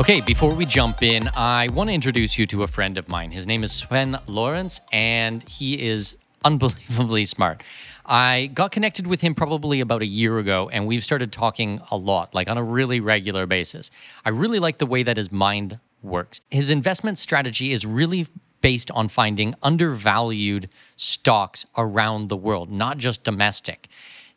[0.00, 3.32] Okay, before we jump in, I want to introduce you to a friend of mine.
[3.32, 7.64] His name is Sven Lawrence, and he is unbelievably smart.
[8.06, 11.96] I got connected with him probably about a year ago, and we've started talking a
[11.96, 13.90] lot, like on a really regular basis.
[14.24, 16.40] I really like the way that his mind works.
[16.48, 18.28] His investment strategy is really
[18.60, 23.88] based on finding undervalued stocks around the world, not just domestic.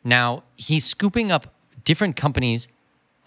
[0.02, 2.66] Now, he's scooping up different companies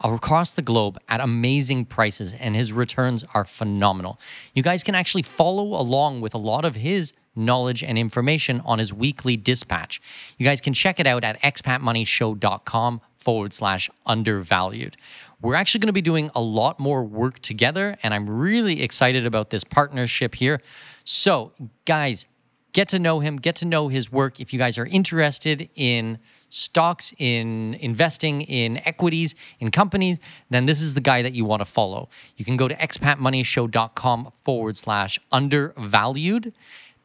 [0.04, 4.20] across the globe at amazing prices, and his returns are phenomenal.
[4.54, 8.80] You guys can actually follow along with a lot of his knowledge and information on
[8.80, 10.02] his weekly dispatch.
[10.38, 14.96] You guys can check it out at expatmoneyshow.com forward slash undervalued.
[15.42, 19.26] We're actually going to be doing a lot more work together, and I'm really excited
[19.26, 20.62] about this partnership here.
[21.04, 21.52] So,
[21.86, 22.26] guys,
[22.76, 24.42] get to know him, get to know his work.
[24.42, 30.20] If you guys are interested in stocks, in investing in equities, in companies,
[30.50, 32.10] then this is the guy that you want to follow.
[32.36, 36.54] You can go to expatmoneyshow.com forward slash undervalued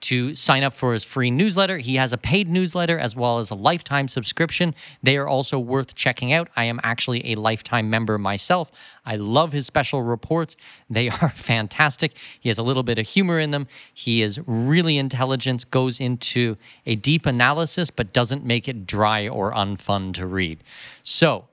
[0.00, 1.78] to sign up for his free newsletter.
[1.78, 4.74] He has a paid newsletter as well as a lifetime subscription.
[5.02, 6.48] They are also worth checking out.
[6.56, 8.70] I am actually a lifetime member myself.
[9.04, 10.56] I love his special reports.
[10.88, 12.16] They are fantastic.
[12.38, 13.66] He has a little bit of humor in them.
[13.92, 16.56] He is really intelligent, goes into
[16.86, 20.62] a deep analysis, but doesn't make it dry or unfun to read.
[21.02, 21.46] So,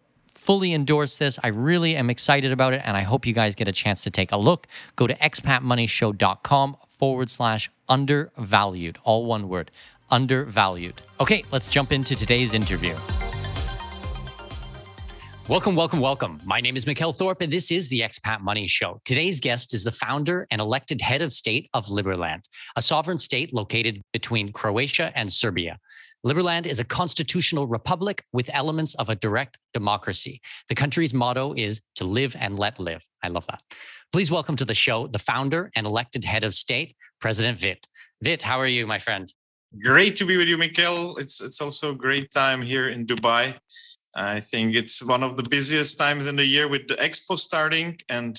[0.47, 1.37] fully endorse this.
[1.43, 4.09] I really am excited about it, and I hope you guys get a chance to
[4.09, 4.65] take a look.
[4.95, 9.71] Go to expatmoneyshow.com forward slash undervalued, all one word,
[10.09, 10.93] undervalued.
[11.19, 12.95] Okay, let's jump into today's interview.
[15.49, 16.39] Welcome, welcome, welcome.
[16.45, 19.01] My name is Mikkel Thorup, and this is the Expat Money Show.
[19.03, 22.43] Today's guest is the founder and elected head of state of Liberland,
[22.77, 25.77] a sovereign state located between Croatia and Serbia.
[26.25, 30.41] Liberland is a constitutional republic with elements of a direct democracy.
[30.67, 33.05] The country's motto is to live and let live.
[33.23, 33.61] I love that.
[34.11, 37.87] Please welcome to the show the founder and elected head of state, President Vit.
[38.23, 39.31] Vit, how are you, my friend?
[39.83, 41.19] Great to be with you, Mikkel.
[41.19, 43.55] It's it's also a great time here in Dubai.
[44.15, 47.97] I think it's one of the busiest times in the year with the expo starting
[48.09, 48.35] and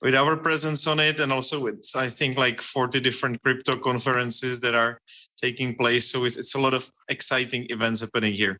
[0.00, 4.60] with our presence on it, and also with I think like 40 different crypto conferences
[4.60, 5.00] that are
[5.40, 6.10] taking place.
[6.10, 8.58] So it's, it's a lot of exciting events happening here.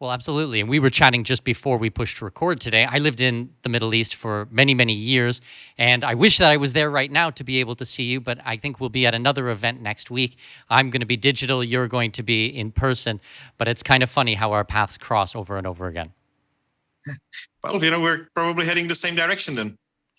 [0.00, 0.60] Well, absolutely.
[0.60, 2.84] And we were chatting just before we pushed record today.
[2.84, 5.40] I lived in the Middle East for many, many years,
[5.76, 8.20] and I wish that I was there right now to be able to see you,
[8.20, 10.38] but I think we'll be at another event next week.
[10.70, 13.20] I'm going to be digital, you're going to be in person,
[13.56, 16.12] but it's kind of funny how our paths cross over and over again.
[17.64, 19.76] well, you know, we're probably heading the same direction then.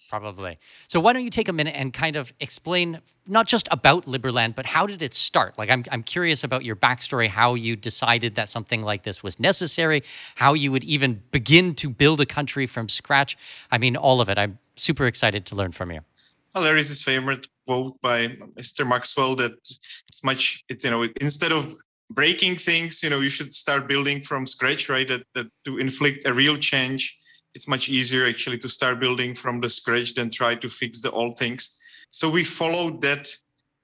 [0.09, 0.57] Probably.
[0.87, 4.55] So why don't you take a minute and kind of explain not just about Liberland,
[4.55, 5.57] but how did it start?
[5.57, 9.39] Like I'm I'm curious about your backstory, how you decided that something like this was
[9.39, 10.03] necessary,
[10.35, 13.37] how you would even begin to build a country from scratch.
[13.71, 14.37] I mean, all of it.
[14.37, 16.01] I'm super excited to learn from you.
[16.55, 18.87] Well, there is this famous quote by Mr.
[18.87, 19.51] Maxwell that
[20.07, 21.71] it's much it's you know instead of
[22.11, 25.07] breaking things, you know, you should start building from scratch, right?
[25.07, 27.15] That, that to inflict a real change
[27.55, 31.11] it's much easier actually to start building from the scratch than try to fix the
[31.11, 31.81] old things.
[32.11, 33.27] So we followed that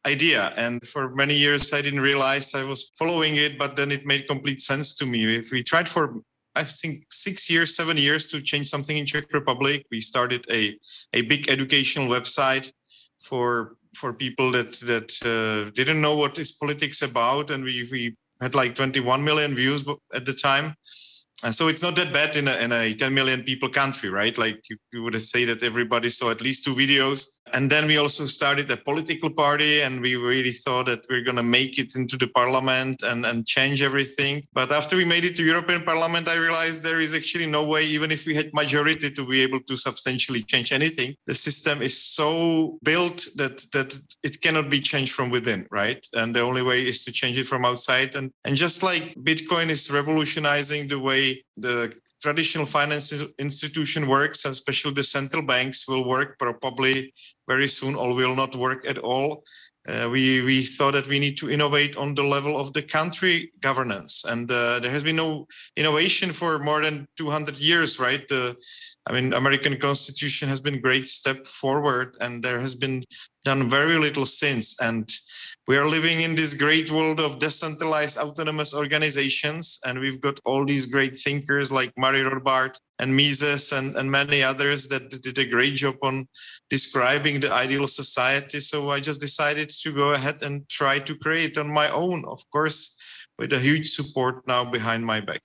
[0.06, 0.52] idea.
[0.58, 4.28] And for many years, I didn't realize I was following it, but then it made
[4.28, 5.36] complete sense to me.
[5.36, 6.22] If we tried for,
[6.56, 10.78] I think, six years, seven years to change something in Czech Republic, we started a,
[11.14, 12.72] a big educational website
[13.20, 18.16] for for people that that uh, didn't know what is politics about, and we we
[18.42, 20.76] had like 21 million views at the time
[21.54, 24.36] so it's not that bad in a, in a 10 million people country, right?
[24.38, 27.40] Like you, you would say that everybody saw at least two videos.
[27.54, 31.38] And then we also started a political party and we really thought that we're going
[31.38, 34.42] to make it into the parliament and, and change everything.
[34.54, 37.84] But after we made it to European parliament, I realized there is actually no way,
[37.86, 41.16] even if we had majority to be able to substantially change anything.
[41.28, 46.04] The system is so built that, that it cannot be changed from within, right?
[46.16, 48.16] And the only way is to change it from outside.
[48.16, 54.52] And, and just like Bitcoin is revolutionizing the way the traditional finance institution works, and
[54.52, 57.14] especially the central banks will work probably
[57.48, 59.44] very soon or will not work at all.
[59.88, 63.52] Uh, we we thought that we need to innovate on the level of the country
[63.60, 65.46] governance, and uh, there has been no
[65.78, 68.28] innovation for more than 200 years, right?
[68.28, 68.56] The,
[69.08, 73.04] I mean, American Constitution has been a great step forward, and there has been
[73.44, 74.82] done very little since.
[74.82, 75.08] And
[75.68, 80.66] we are living in this great world of decentralized autonomous organizations and we've got all
[80.66, 85.50] these great thinkers like Murray Rothbard and Mises and, and many others that did a
[85.50, 86.26] great job on
[86.70, 91.58] describing the ideal society so i just decided to go ahead and try to create
[91.58, 93.00] on my own of course
[93.38, 95.42] with a huge support now behind my back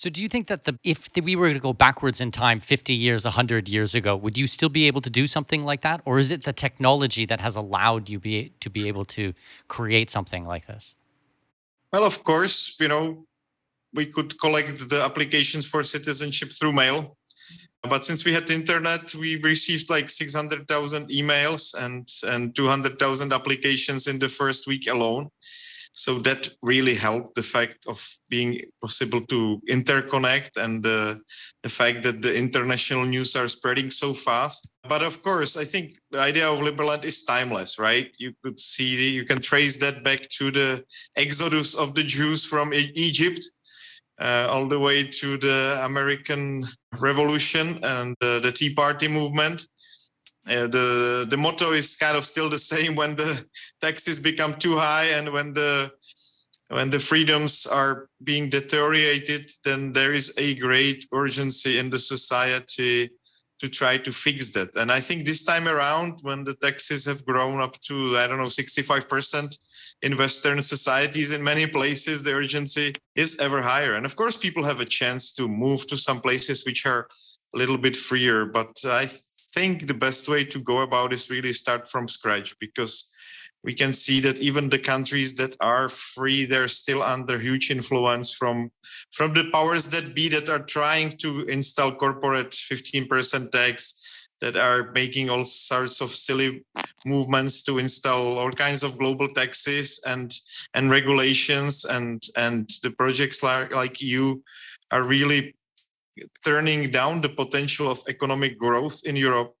[0.00, 2.94] so, do you think that the if we were to go backwards in time, fifty
[2.94, 6.18] years, hundred years ago, would you still be able to do something like that, or
[6.18, 9.34] is it the technology that has allowed you be to be able to
[9.68, 10.94] create something like this?
[11.92, 13.26] Well, of course, you know,
[13.94, 17.18] we could collect the applications for citizenship through mail.
[17.82, 24.06] But since we had the internet, we received like 600,000 emails and, and 200,000 applications
[24.06, 25.28] in the first week alone.
[25.92, 27.98] So that really helped the fact of
[28.28, 31.14] being possible to interconnect and uh,
[31.62, 34.72] the fact that the international news are spreading so fast.
[34.88, 38.08] But of course, I think the idea of Liberland is timeless, right?
[38.18, 40.84] You could see, you can trace that back to the
[41.16, 43.40] exodus of the Jews from Egypt.
[44.22, 46.62] Uh, all the way to the American
[47.00, 49.66] Revolution and uh, the Tea Party movement
[50.48, 53.46] uh, the the motto is kind of still the same when the
[53.80, 55.90] taxes become too high and when the
[56.68, 63.10] when the freedoms are being deteriorated then there is a great urgency in the society
[63.58, 64.74] to try to fix that.
[64.76, 68.38] And i think this time around when the taxes have grown up to i don't
[68.38, 69.58] know 65%
[70.02, 73.92] in western societies in many places the urgency is ever higher.
[73.92, 77.06] And of course people have a chance to move to some places which are
[77.54, 79.04] a little bit freer but i
[79.54, 83.14] think the best way to go about is really start from scratch because
[83.62, 88.34] we can see that even the countries that are free they're still under huge influence
[88.34, 88.70] from
[89.12, 94.90] from the powers that be that are trying to install corporate 15% tax that are
[94.92, 96.64] making all sorts of silly
[97.04, 100.32] movements to install all kinds of global taxes and
[100.74, 104.42] and regulations and and the projects like, like you
[104.92, 105.54] are really
[106.44, 109.54] turning down the potential of economic growth in Europe,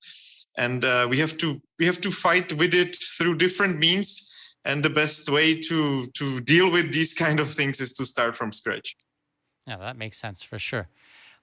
[0.58, 4.26] and uh, we have to we have to fight with it through different means.
[4.66, 8.36] And the best way to to deal with these kind of things is to start
[8.36, 8.94] from scratch.
[9.66, 10.88] Yeah, that makes sense for sure.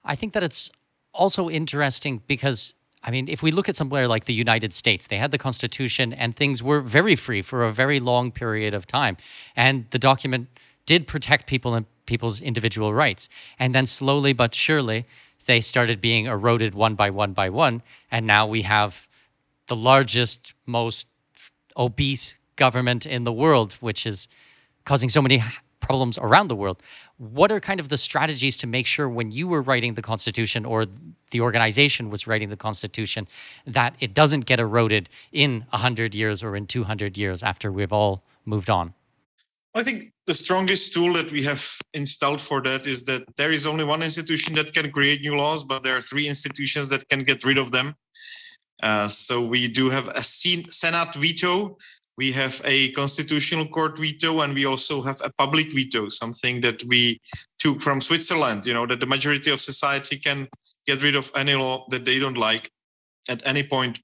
[0.04, 0.70] I think that it's
[1.12, 5.18] also interesting because I mean, if we look at somewhere like the United States, they
[5.18, 9.16] had the Constitution and things were very free for a very long period of time.
[9.54, 10.48] And the document
[10.86, 13.28] did protect people and people's individual rights.
[13.58, 15.04] And then slowly but surely,
[15.46, 17.82] they started being eroded one by one by one.
[18.10, 19.06] And now we have
[19.68, 21.06] the largest, most
[21.76, 24.28] obese government in the world, which is
[24.84, 25.42] causing so many
[25.80, 26.82] problems around the world.
[27.16, 30.64] What are kind of the strategies to make sure when you were writing the Constitution
[30.64, 30.86] or
[31.30, 33.28] the organization was writing the Constitution
[33.66, 38.22] that it doesn't get eroded in 100 years or in 200 years after we've all
[38.44, 38.94] moved on?
[39.74, 43.66] I think the strongest tool that we have installed for that is that there is
[43.66, 47.24] only one institution that can create new laws, but there are three institutions that can
[47.24, 47.94] get rid of them.
[48.82, 51.78] Uh, so we do have a Senate veto,
[52.18, 56.84] we have a constitutional court veto, and we also have a public veto, something that
[56.84, 57.18] we
[57.58, 58.66] took from Switzerland.
[58.66, 60.46] You know that the majority of society can
[60.86, 62.70] get rid of any law that they don't like
[63.30, 63.98] at any point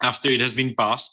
[0.00, 1.12] after it has been passed.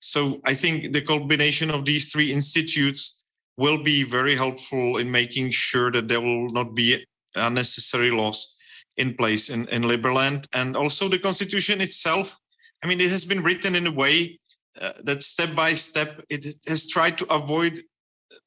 [0.00, 3.17] So I think the combination of these three institutes
[3.58, 8.58] will be very helpful in making sure that there will not be unnecessary loss
[8.96, 10.46] in place in, in Liberland.
[10.54, 12.38] And also the constitution itself,
[12.82, 14.38] I mean, it has been written in a way
[14.80, 17.80] uh, that step by step it has tried to avoid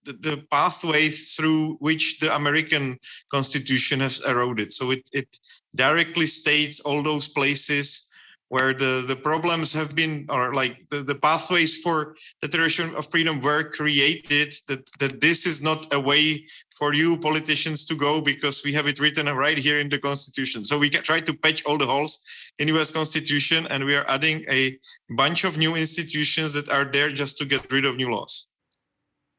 [0.06, 2.98] the, the pathways through which the American
[3.32, 4.72] constitution has eroded.
[4.72, 5.28] So it, it
[5.76, 8.11] directly states all those places
[8.52, 13.10] where the, the problems have been, or like the, the pathways for the declaration of
[13.10, 16.46] freedom were created, that, that this is not a way
[16.78, 20.66] for you politicians to go because we have it written right here in the constitution.
[20.66, 22.26] So we can try to patch all the holes
[22.60, 24.78] in US constitution and we are adding a
[25.16, 28.50] bunch of new institutions that are there just to get rid of new laws.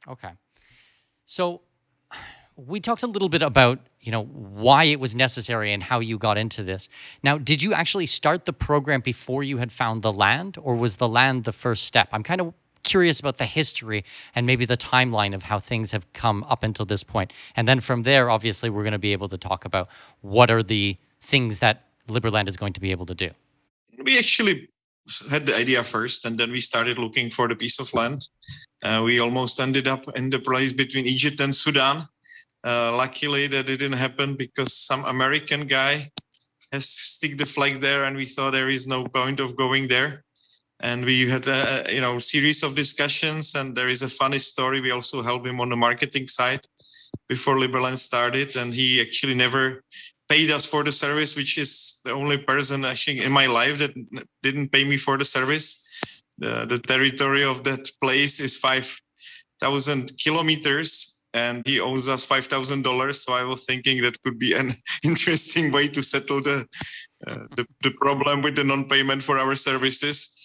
[0.08, 0.32] Okay.
[1.26, 1.60] So
[2.56, 6.18] we talked a little bit about you know why it was necessary and how you
[6.18, 6.88] got into this.
[7.22, 10.96] Now did you actually start the program before you had found the land or was
[10.96, 12.08] the land the first step?
[12.12, 14.04] I'm kind of curious about the history
[14.34, 17.32] and maybe the timeline of how things have come up until this point.
[17.56, 19.88] and then from there obviously we're going to be able to talk about
[20.20, 23.30] what are the things that liberland is going to be able to do.
[24.04, 24.68] We actually
[25.30, 28.28] had the idea first and then we started looking for the piece of land.
[28.84, 32.08] Uh, we almost ended up in the place between egypt and sudan
[32.64, 36.10] uh, luckily, that didn't happen because some American guy
[36.72, 40.24] has stick the flag there, and we thought there is no point of going there.
[40.80, 44.80] And we had a you know series of discussions, and there is a funny story.
[44.80, 46.60] We also helped him on the marketing side
[47.28, 49.82] before Liberland started, and he actually never
[50.28, 53.92] paid us for the service, which is the only person actually in my life that
[54.42, 55.88] didn't pay me for the service.
[56.38, 61.01] The, the territory of that place is 5,000 kilometers
[61.34, 63.22] and he owes us five thousand dollars.
[63.24, 64.70] So I was thinking that could be an
[65.04, 66.66] interesting way to settle the,
[67.26, 70.38] uh, the the, problem with the non-payment for our services.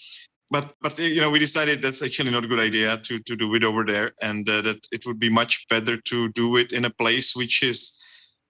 [0.50, 3.54] But but you know we decided that's actually not a good idea to to do
[3.56, 6.86] it over there, and uh, that it would be much better to do it in
[6.86, 8.02] a place which is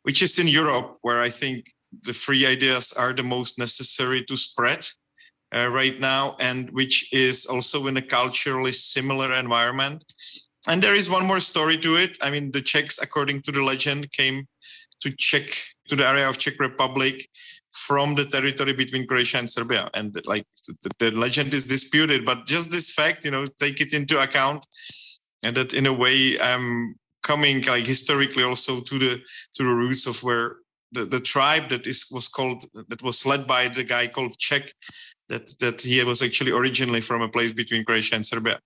[0.04, 1.66] which is in Europe, where I think
[2.04, 4.86] the free ideas are the most necessary to spread.
[5.56, 10.04] Uh, right now, and which is also in a culturally similar environment
[10.68, 12.18] and there is one more story to it.
[12.22, 14.46] I mean, the Czechs, according to the legend, came
[15.02, 15.44] to Czech
[15.88, 17.28] to the area of Czech Republic
[17.72, 19.90] from the territory between Croatia and Serbia.
[19.94, 23.94] And like the, the, legend is disputed, but just this fact, you know, take it
[23.94, 24.66] into account,
[25.44, 29.22] and that in a way, I'm coming like historically also to the
[29.56, 30.58] to the roots of where
[30.92, 34.74] the, the tribe that is was called that was led by the guy called Czech,
[35.30, 38.60] that that he was actually originally from a place between Croatia and Serbia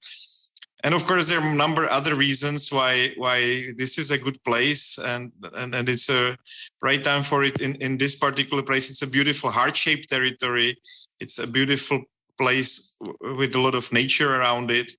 [0.84, 3.38] and of course there are a number of other reasons why why
[3.78, 6.36] this is a good place and and, and it's a
[6.82, 7.62] right time for it.
[7.62, 10.78] In, in this particular place it's a beautiful heart-shaped territory.
[11.20, 12.04] It's a beautiful
[12.40, 14.92] place with a lot of nature around it.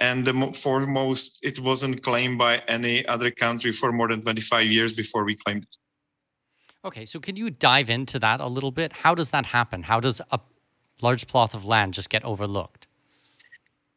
[0.00, 4.92] And the foremost it wasn't claimed by any other country for more than 25 years
[4.94, 5.76] before we claimed it.
[6.84, 8.92] Okay so can you dive into that a little bit?
[8.92, 9.82] How does that happen?
[9.82, 10.40] How does a
[11.02, 12.86] large plot of land just get overlooked?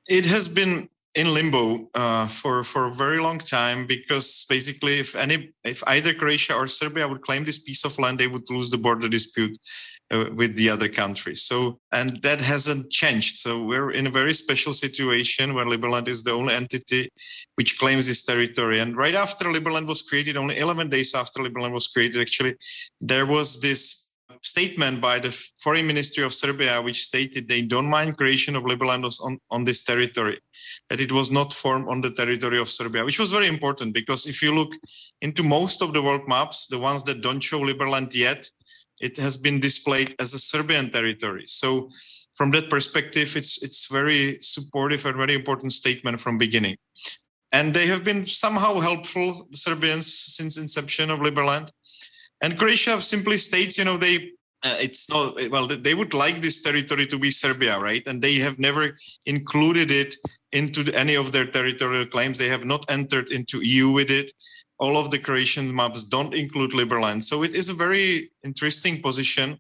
[0.07, 5.15] It has been in limbo uh, for for a very long time because basically if
[5.15, 8.69] any if either Croatia or Serbia would claim this piece of land they would lose
[8.69, 9.57] the border dispute
[10.11, 11.41] uh, with the other countries.
[11.41, 13.37] So and that hasn't changed.
[13.39, 17.09] So we're in a very special situation where Liberland is the only entity
[17.55, 18.79] which claims this territory.
[18.79, 22.55] And right after Liberland was created only 11 days after Liberland was created actually
[23.01, 24.08] there was this
[24.41, 29.23] statement by the foreign ministry of Serbia, which stated they don't mind creation of Liberlandos
[29.23, 30.39] on, on this territory,
[30.89, 34.27] that it was not formed on the territory of Serbia, which was very important because
[34.27, 34.73] if you look
[35.21, 38.49] into most of the world maps, the ones that don't show Liberland yet,
[38.99, 41.43] it has been displayed as a Serbian territory.
[41.45, 41.89] So
[42.35, 46.75] from that perspective, it's it's very supportive and very important statement from beginning.
[47.51, 51.71] And they have been somehow helpful, Serbians, since inception of Liberland.
[52.41, 54.31] And Croatia simply states, you know, they
[54.61, 58.05] uh, it's not well they would like this territory to be Serbia, right?
[58.07, 60.13] And they have never included it
[60.51, 62.37] into any of their territorial claims.
[62.37, 64.31] They have not entered into EU with it.
[64.79, 69.59] All of the Croatian maps don't include Liberland, so it is a very interesting position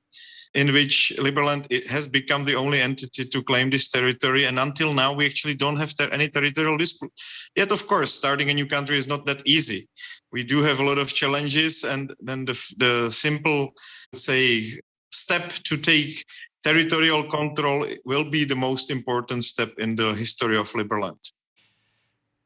[0.53, 4.45] in which Liberland has become the only entity to claim this territory.
[4.45, 7.13] And until now, we actually don't have any territorial dispute.
[7.55, 9.87] Yet, of course, starting a new country is not that easy
[10.31, 13.73] we do have a lot of challenges and then the, the simple
[14.13, 14.63] say
[15.11, 16.23] step to take
[16.63, 21.31] territorial control will be the most important step in the history of liberland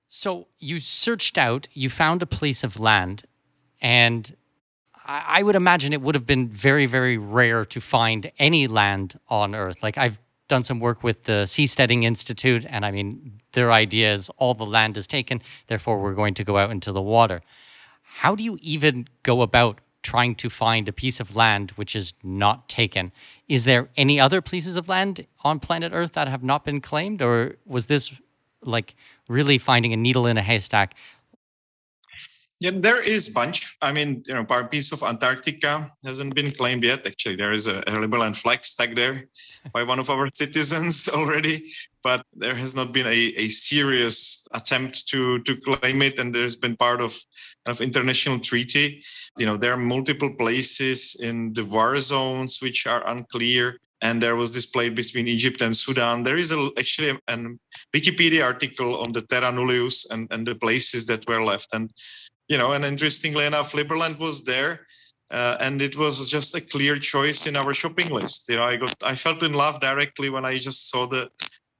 [0.07, 3.23] so you searched out you found a piece of land
[3.81, 4.35] and
[5.05, 9.53] I would imagine it would have been very, very rare to find any land on
[9.53, 9.83] Earth.
[9.83, 10.17] Like I've
[10.47, 14.65] done some work with the Seasteading Institute, and I mean, their idea is all the
[14.65, 17.41] land is taken, therefore we're going to go out into the water
[18.17, 22.13] how do you even go about trying to find a piece of land which is
[22.23, 23.11] not taken?
[23.47, 27.21] Is there any other pieces of land on planet Earth that have not been claimed,
[27.21, 28.13] or was this
[28.61, 28.95] like
[29.27, 30.93] really finding a needle in a haystack?
[32.63, 33.75] Yeah, there is a bunch.
[33.81, 37.05] I mean, you know, part piece of Antarctica hasn't been claimed yet.
[37.05, 39.25] Actually, there is a, a Liberland flag stuck there
[39.73, 45.09] by one of our citizens already, but there has not been a, a serious attempt
[45.09, 46.19] to to claim it.
[46.19, 47.13] And there's been part of
[47.65, 49.03] of international treaty.
[49.37, 54.35] You know, there are multiple places in the war zones which are unclear and there
[54.35, 56.23] was this play between Egypt and Sudan.
[56.23, 57.37] There is a, actually a, a
[57.95, 61.69] Wikipedia article on the terra nullius and, and the places that were left.
[61.73, 61.89] And
[62.53, 64.73] you know, and interestingly enough, Liberland was there.
[65.31, 68.47] Uh, and it was just a clear choice in our shopping list.
[68.49, 71.23] You know, I got, I felt in love directly when I just saw the,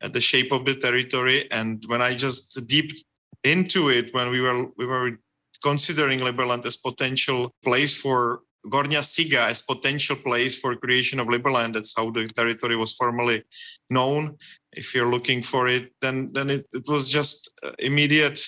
[0.02, 2.90] uh, the shape of the territory, and when I just deep
[3.44, 5.12] into it, when we were, we were
[5.70, 8.42] considering Liberland as potential place for
[8.74, 11.74] Gornja Siga as potential place for creation of Liberland.
[11.74, 13.44] That's how the territory was formally
[13.92, 14.38] known.
[14.72, 18.40] If you're looking for it, then then it, it was just uh, immediate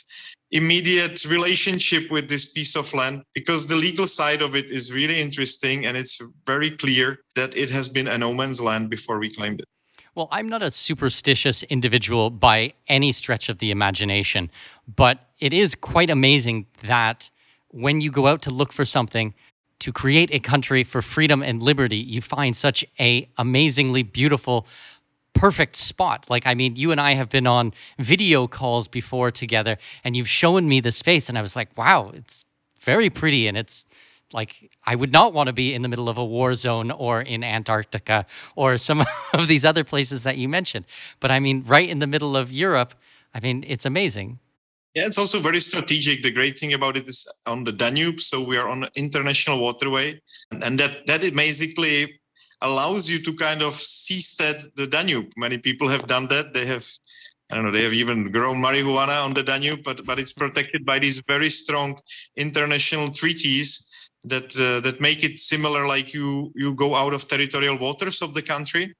[0.51, 5.19] immediate relationship with this piece of land because the legal side of it is really
[5.19, 9.29] interesting and it's very clear that it has been a no man's land before we
[9.29, 9.67] claimed it.
[10.13, 14.49] Well, I'm not a superstitious individual by any stretch of the imagination,
[14.87, 17.29] but it is quite amazing that
[17.69, 19.33] when you go out to look for something
[19.79, 24.65] to create a country for freedom and liberty, you find such a amazingly beautiful
[25.35, 26.25] perfect spot.
[26.29, 30.29] Like, I mean, you and I have been on video calls before together, and you've
[30.29, 32.45] shown me the space, and I was like, wow, it's
[32.81, 33.85] very pretty, and it's
[34.33, 37.21] like I would not want to be in the middle of a war zone or
[37.21, 38.25] in Antarctica
[38.55, 40.85] or some of these other places that you mentioned.
[41.19, 42.95] But I mean, right in the middle of Europe,
[43.33, 44.39] I mean, it's amazing.
[44.95, 46.23] Yeah, it's also very strategic.
[46.23, 49.59] The great thing about it is on the Danube, so we are on an international
[49.59, 52.19] waterway, and that that basically
[52.61, 55.31] allows you to kind of seastead the Danube.
[55.37, 56.53] Many people have done that.
[56.53, 56.85] They have,
[57.51, 60.85] I don't know, they have even grown marijuana on the Danube, but but it's protected
[60.85, 61.99] by these very strong
[62.35, 63.91] international treaties
[64.23, 68.33] that uh, that make it similar, like you you go out of territorial waters of
[68.33, 68.93] the country.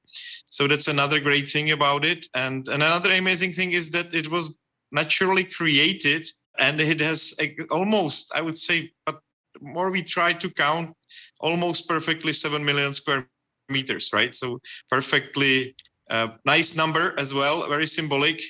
[0.48, 2.26] So that's another great thing about it.
[2.34, 4.58] And, and another amazing thing is that it was
[4.92, 6.24] naturally created
[6.58, 7.34] and it has
[7.70, 9.20] almost, I would say, but
[9.60, 10.94] more we try to count
[11.40, 13.28] almost perfectly 7 million square
[13.70, 14.34] meters, right?
[14.34, 15.74] So perfectly
[16.10, 18.40] uh, nice number as well, very symbolic,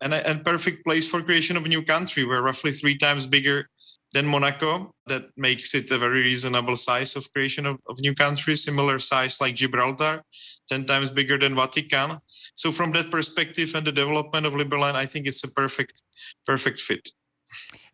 [0.00, 2.24] and a and perfect place for creation of new country.
[2.24, 3.68] We're roughly three times bigger
[4.12, 4.94] than Monaco.
[5.06, 9.40] That makes it a very reasonable size of creation of, of new countries, similar size
[9.40, 10.22] like Gibraltar,
[10.68, 12.18] 10 times bigger than Vatican.
[12.26, 16.02] So from that perspective and the development of Liberland, I think it's a perfect,
[16.46, 17.08] perfect fit.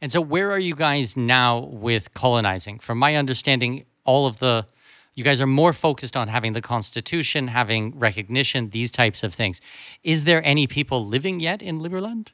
[0.01, 2.79] And so where are you guys now with colonizing?
[2.79, 4.65] From my understanding, all of the
[5.17, 9.61] you guys are more focused on having the constitution, having recognition, these types of things.
[10.05, 12.29] Is there any people living yet in Liberland?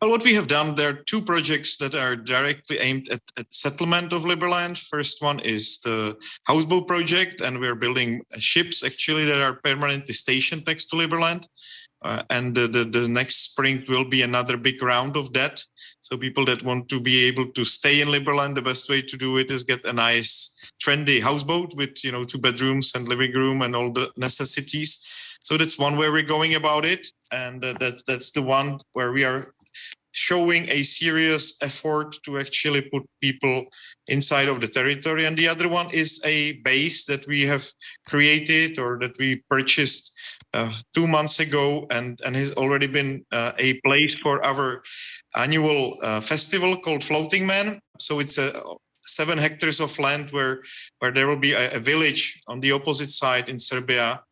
[0.00, 3.52] Well, what we have done, there are two projects that are directly aimed at, at
[3.52, 4.78] settlement of Liberland.
[4.78, 10.64] First one is the houseboat project, and we're building ships actually that are permanently stationed
[10.68, 11.48] next to Liberland.
[12.02, 15.60] Uh, and the, the, the, next spring will be another big round of that.
[16.00, 19.16] So people that want to be able to stay in Liberland, the best way to
[19.16, 23.32] do it is get a nice trendy houseboat with you know two bedrooms and living
[23.32, 24.90] room and all the necessities.
[25.42, 29.12] So that's one way we're going about it, and uh, that's that's the one where
[29.12, 29.52] we are
[30.12, 33.64] showing a serious effort to actually put people
[34.08, 35.26] inside of the territory.
[35.26, 37.64] And the other one is a base that we have
[38.08, 40.18] created or that we purchased
[40.54, 44.82] uh, two months ago and, and has already been uh, a place for our
[45.36, 47.78] annual uh, festival called Floating Man.
[47.98, 48.50] So it's a
[49.08, 50.62] seven hectares of land where
[50.98, 54.22] where there will be a, a village on the opposite side in Serbia,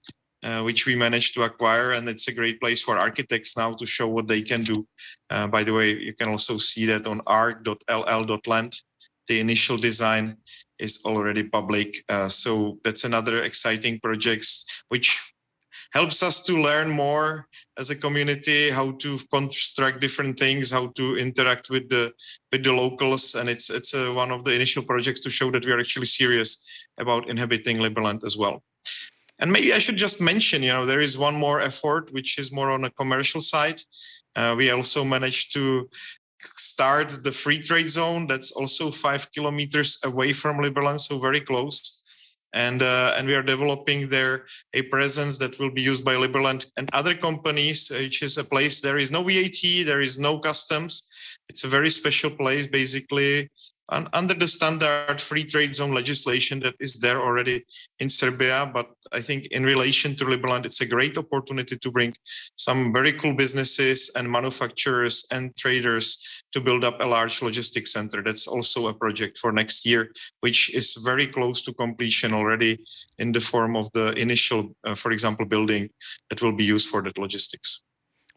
[0.45, 3.87] uh, which we managed to acquire, and it's a great place for architects now to
[3.87, 4.87] show what they can do.
[5.31, 8.73] Uh, by the way, you can also see that on arc.ll.land.
[9.29, 10.37] The initial design
[10.79, 14.47] is already public, uh, so that's another exciting project
[14.89, 15.35] which
[15.92, 17.46] helps us to learn more
[17.79, 22.12] as a community how to construct different things how to interact with the
[22.53, 23.35] with the locals.
[23.35, 26.07] And it's it's uh, one of the initial projects to show that we are actually
[26.07, 26.68] serious
[26.99, 28.62] about inhabiting liberland as well.
[29.38, 32.53] And maybe i should just mention you know there is one more effort which is
[32.53, 33.81] more on a commercial side.
[34.35, 35.88] Uh, we also managed to
[36.38, 41.96] start the free trade zone that's also five kilometers away from liberland so very close
[42.57, 46.73] and uh, and we are developing there a presence that will be used by Liberland
[46.79, 51.09] and other companies, which is a place there is no VAT, there is no customs.
[51.49, 53.51] It's a very special place, basically.
[54.21, 57.64] under the standard free trade zone legislation that is there already
[58.03, 58.59] in Serbia.
[58.77, 62.12] But I think in relation to Liberland, it's a great opportunity to bring
[62.66, 66.07] some very cool businesses and manufacturers and traders
[66.57, 68.23] to build up a large logistics center.
[68.23, 72.79] That's also a project for next year, which is very close to completion already
[73.19, 75.90] in the form of the initial, uh, for example, building
[76.31, 77.83] that will be used for that logistics.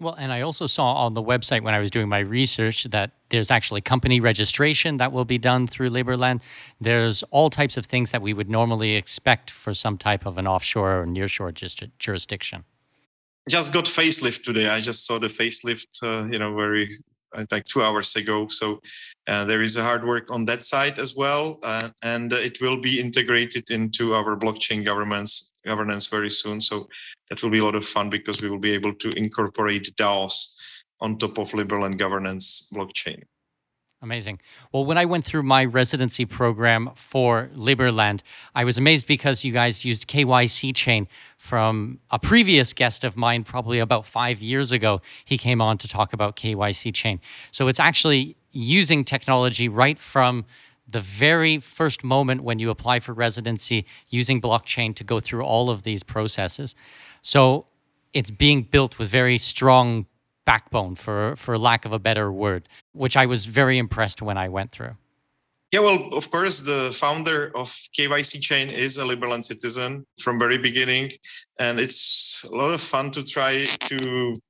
[0.01, 3.11] Well, and I also saw on the website when I was doing my research that
[3.29, 6.41] there's actually company registration that will be done through Liberland.
[6.81, 10.45] There's all types of things that we would normally expect for some type of an
[10.45, 11.53] offshore or nearshore
[11.99, 12.63] jurisdiction.
[13.47, 14.67] Just got facelift today.
[14.67, 16.87] I just saw the facelift, uh, you know, very
[17.51, 18.47] like two hours ago.
[18.47, 18.79] So
[19.27, 22.79] uh, there is a hard work on that side as well, uh, and it will
[22.79, 26.61] be integrated into our blockchain governance governance very soon.
[26.61, 26.87] So
[27.29, 30.55] that will be a lot of fun because we will be able to incorporate DAOs
[31.01, 33.23] on top of Liberland governance blockchain.
[34.01, 34.39] Amazing.
[34.71, 38.21] Well, when I went through my residency program for Liberland,
[38.55, 41.05] I was amazed because you guys used KYC chain
[41.37, 45.01] from a previous guest of mine, probably about five years ago.
[45.25, 47.19] He came on to talk about KYC chain.
[47.51, 50.45] So it's actually using technology right from
[50.87, 55.69] the very first moment when you apply for residency using blockchain to go through all
[55.69, 56.73] of these processes.
[57.21, 57.65] So
[58.13, 60.05] it's being built with very strong
[60.53, 62.63] backbone, for, for lack of a better word,
[63.03, 64.95] which I was very impressed when I went through.
[65.71, 69.91] Yeah, well, of course, the founder of KYC Chain is a Liberland citizen
[70.23, 71.11] from very beginning,
[71.59, 73.53] and it's a lot of fun to try
[73.91, 74.41] to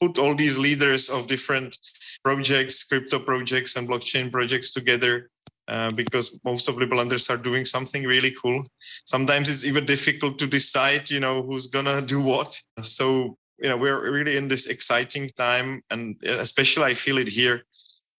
[0.00, 1.78] put all these leaders of different
[2.24, 5.30] projects, crypto projects, and blockchain projects together
[5.68, 8.60] uh, because most of Liberlanders are doing something really cool.
[9.06, 12.50] Sometimes it's even difficult to decide, you know, who's gonna do what.
[12.80, 17.62] So, you know, we're really in this exciting time, and especially I feel it here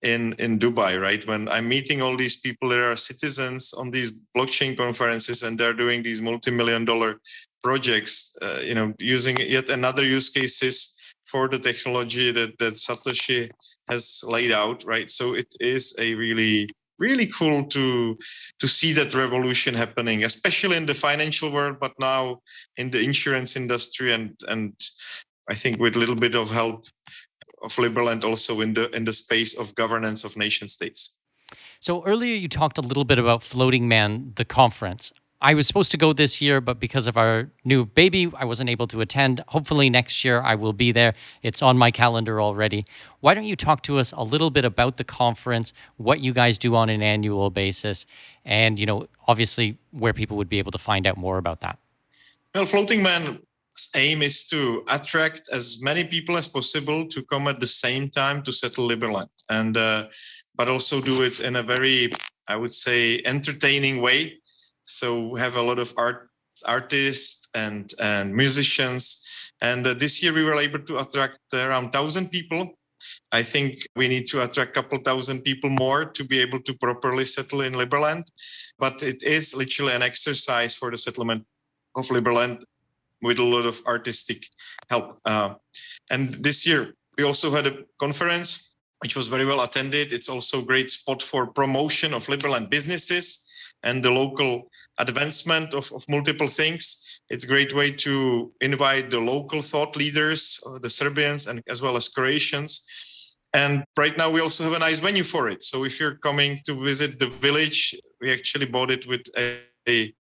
[0.03, 1.25] in in Dubai, right?
[1.27, 5.73] When I'm meeting all these people that are citizens on these blockchain conferences, and they're
[5.73, 7.19] doing these multi-million dollar
[7.63, 13.49] projects, uh, you know, using yet another use cases for the technology that that Satoshi
[13.89, 15.09] has laid out, right?
[15.09, 18.15] So it is a really really cool to
[18.59, 22.39] to see that revolution happening especially in the financial world but now
[22.77, 24.71] in the insurance industry and and
[25.51, 26.85] i think with a little bit of help
[27.63, 31.19] of Liberland also in the in the space of governance of nation states
[31.79, 35.89] so earlier you talked a little bit about floating man the conference I was supposed
[35.91, 39.43] to go this year, but because of our new baby, I wasn't able to attend.
[39.47, 41.13] Hopefully, next year I will be there.
[41.41, 42.85] It's on my calendar already.
[43.21, 46.59] Why don't you talk to us a little bit about the conference, what you guys
[46.59, 48.05] do on an annual basis,
[48.45, 51.79] and you know, obviously, where people would be able to find out more about that?
[52.53, 53.39] Well, Floating Man's
[53.95, 58.41] aim is to attract as many people as possible to come at the same time
[58.43, 60.07] to settle Liberland, and uh,
[60.55, 62.11] but also do it in a very,
[62.47, 64.41] I would say, entertaining way
[64.91, 66.29] so we have a lot of art
[66.67, 69.25] artists and and musicians.
[69.61, 72.73] And uh, this year we were able to attract around thousand people.
[73.31, 76.73] I think we need to attract a couple thousand people more to be able to
[76.73, 78.23] properly settle in Liberland.
[78.77, 81.45] But it is literally an exercise for the settlement
[81.95, 82.63] of Liberland
[83.21, 84.45] with a lot of artistic
[84.89, 85.13] help.
[85.25, 85.53] Uh,
[86.09, 90.13] and this year we also had a conference which was very well attended.
[90.13, 93.49] It's also a great spot for promotion of Liberland businesses
[93.83, 97.19] and the local advancement of, of multiple things.
[97.29, 101.81] It's a great way to invite the local thought leaders, uh, the Serbians, and as
[101.81, 102.87] well as Croatians.
[103.53, 105.63] And right now, we also have a nice venue for it.
[105.63, 109.21] So if you're coming to visit the village, we actually bought it with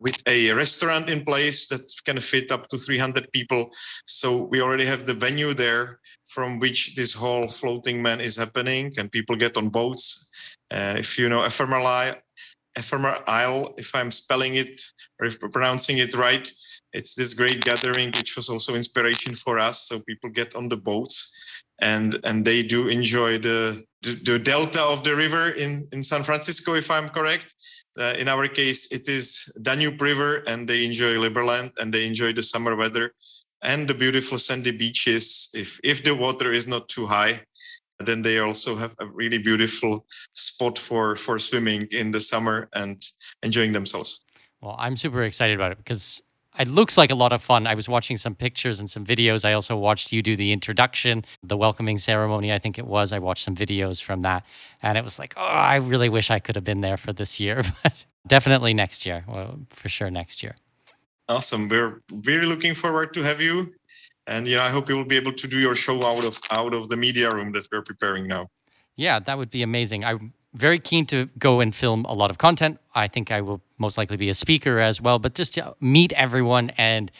[0.01, 3.71] with a restaurant in place that can fit up to 300 people.
[4.07, 8.92] So we already have the venue there from which this whole floating man is happening,
[8.99, 10.31] and people get on boats.
[10.71, 12.14] Uh, if you know ephemeral
[12.77, 14.79] Ephemerisle, if I'm spelling it
[15.19, 16.47] or if pronouncing it right.
[16.92, 19.88] It's this great gathering, which was also inspiration for us.
[19.88, 21.37] So people get on the boats
[21.81, 26.23] and and they do enjoy the the, the delta of the river in in San
[26.23, 27.55] Francisco, if I'm correct.
[27.99, 32.33] Uh, in our case, it is Danube River, and they enjoy Liberland and they enjoy
[32.33, 33.13] the summer weather
[33.63, 35.51] and the beautiful sandy beaches.
[35.55, 37.41] If if the water is not too high,
[37.99, 43.03] then they also have a really beautiful spot for for swimming in the summer and
[43.43, 44.25] enjoying themselves.
[44.61, 46.23] Well, I'm super excited about it because
[46.59, 47.66] it looks like a lot of fun.
[47.66, 49.45] I was watching some pictures and some videos.
[49.45, 53.12] I also watched you do the introduction, the welcoming ceremony, I think it was.
[53.12, 54.45] I watched some videos from that.
[54.83, 57.38] And it was like, oh, I really wish I could have been there for this
[57.40, 59.25] year, but definitely next year.
[59.29, 60.55] Well, for sure next year.
[61.29, 61.69] Awesome.
[61.69, 63.75] We're really looking forward to have you
[64.27, 66.38] and you know, I hope you will be able to do your show out of
[66.57, 68.51] out of the media room that we're preparing now.
[68.97, 70.05] Yeah, that would be amazing.
[70.05, 70.19] I
[70.55, 72.79] very keen to go and film a lot of content.
[72.95, 76.13] I think I will most likely be a speaker as well, but just to meet
[76.15, 77.11] everyone and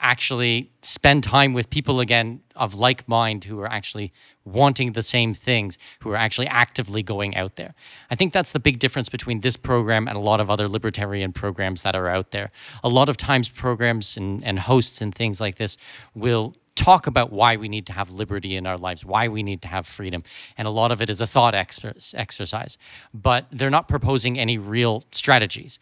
[0.00, 4.10] actually spend time with people again of like mind who are actually
[4.44, 7.74] wanting the same things, who are actually actively going out there.
[8.10, 11.32] I think that's the big difference between this program and a lot of other libertarian
[11.32, 12.48] programs that are out there.
[12.82, 15.76] A lot of times, programs and, and hosts and things like this
[16.14, 19.60] will talk about why we need to have liberty in our lives, why we need
[19.62, 20.22] to have freedom.
[20.56, 22.78] And a lot of it is a thought exercise,
[23.12, 25.78] but they're not proposing any real strategies.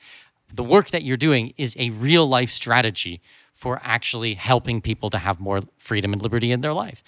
[0.53, 3.21] The work that you're doing is a real life strategy
[3.53, 7.03] for actually helping people to have more freedom and liberty in their life.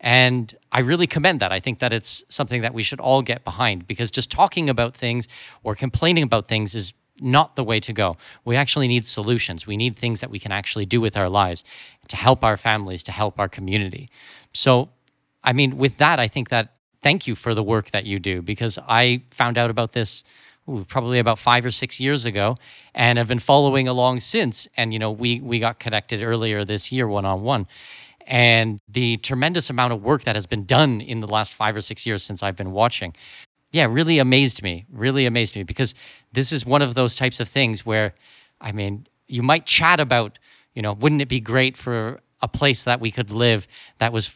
[0.00, 1.52] And I really commend that.
[1.52, 4.94] I think that it's something that we should all get behind because just talking about
[4.94, 5.28] things
[5.62, 8.16] or complaining about things is not the way to go.
[8.44, 9.66] We actually need solutions.
[9.66, 11.64] We need things that we can actually do with our lives
[12.08, 14.10] to help our families, to help our community.
[14.52, 14.90] So,
[15.42, 18.42] I mean, with that, I think that thank you for the work that you do
[18.42, 20.24] because I found out about this
[20.68, 22.56] ooh, probably about five or six years ago,
[22.94, 24.66] and have been following along since.
[24.76, 27.66] And you know, we we got connected earlier this year one on one,
[28.26, 31.80] and the tremendous amount of work that has been done in the last five or
[31.80, 33.14] six years since I've been watching,
[33.74, 34.86] yeah, really amazed me.
[34.92, 35.96] Really amazed me because
[36.32, 38.14] this is one of those types of things where,
[38.60, 40.38] I mean, you might chat about,
[40.74, 43.66] you know, wouldn't it be great for a place that we could live
[43.98, 44.30] that was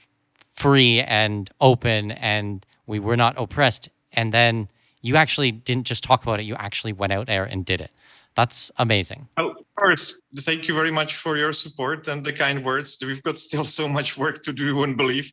[0.56, 4.68] free and open and we were not oppressed, and then
[5.02, 7.92] you actually didn't just talk about it, you actually went out there and did it.
[8.34, 9.28] That's amazing.
[9.36, 10.20] Oh, of course.
[10.38, 12.98] Thank you very much for your support and the kind words.
[13.06, 15.30] We've got still so much work to do and believe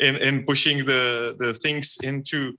[0.00, 2.56] in, in pushing the, the things into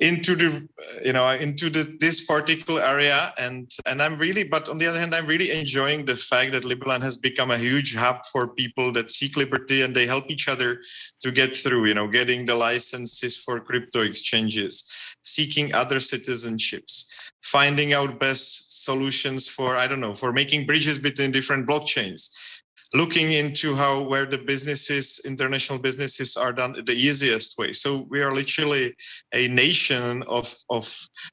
[0.00, 0.68] into the
[1.04, 3.32] you know into the this particular area.
[3.40, 6.62] And and i'm really but on the other hand i'm really enjoying the fact that
[6.62, 10.48] liberland has become a huge hub for people that seek liberty and they help each
[10.48, 10.80] other
[11.20, 17.92] to get through you know getting the licenses for crypto exchanges seeking other citizenships finding
[17.92, 22.47] out best solutions for i don't know for making bridges between different blockchains
[22.94, 27.72] looking into how where the businesses international businesses are done the easiest way.
[27.72, 28.94] So we are literally
[29.34, 30.86] a nation of of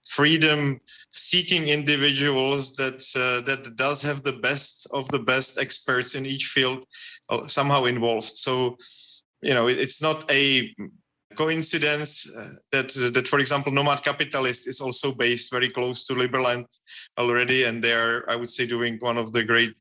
[0.06, 0.80] freedom
[1.12, 6.46] seeking individuals that uh, that does have the best of the best experts in each
[6.46, 6.86] field
[7.30, 8.24] uh, somehow involved.
[8.24, 8.78] So
[9.42, 10.74] you know it's not a
[11.36, 16.14] coincidence uh, that uh, that for example nomad capitalist is also based very close to
[16.14, 16.66] liberland
[17.20, 19.78] already and they are i would say doing one of the great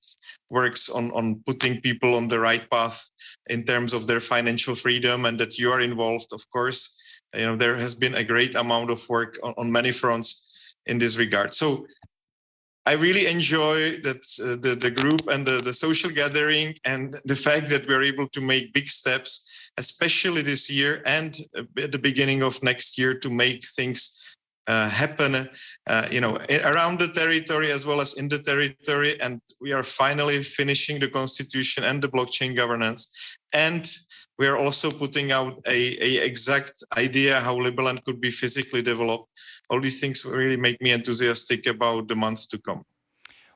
[0.51, 3.11] works on on putting people on the right path
[3.49, 7.01] in terms of their financial freedom and that you are involved of course.
[7.37, 10.53] You know there has been a great amount of work on, on many fronts
[10.87, 11.53] in this regard.
[11.53, 11.87] So
[12.87, 17.35] I really enjoy that uh, the the group and the, the social gathering and the
[17.47, 19.33] fact that we're able to make big steps
[19.79, 21.37] especially this year and
[21.83, 25.35] at the beginning of next year to make things uh, happen,
[25.89, 29.21] uh, you know, around the territory as well as in the territory.
[29.21, 33.13] And we are finally finishing the constitution and the blockchain governance.
[33.53, 33.87] And
[34.39, 39.29] we are also putting out a, a exact idea how Liberland could be physically developed.
[39.71, 42.85] All these things really make me enthusiastic about the months to come.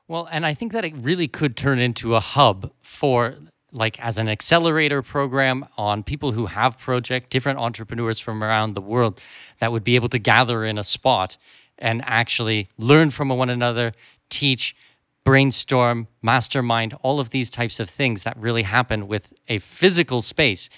[0.07, 3.35] Well, and I think that it really could turn into a hub for
[3.71, 8.81] like as an accelerator program on people who have project different entrepreneurs from around the
[8.81, 9.21] world
[9.59, 11.37] that would be able to gather in a spot
[11.77, 13.91] and actually learn from one another
[14.29, 14.75] teach
[15.23, 20.69] brainstorm mastermind all of these types of things that really happen with a physical space.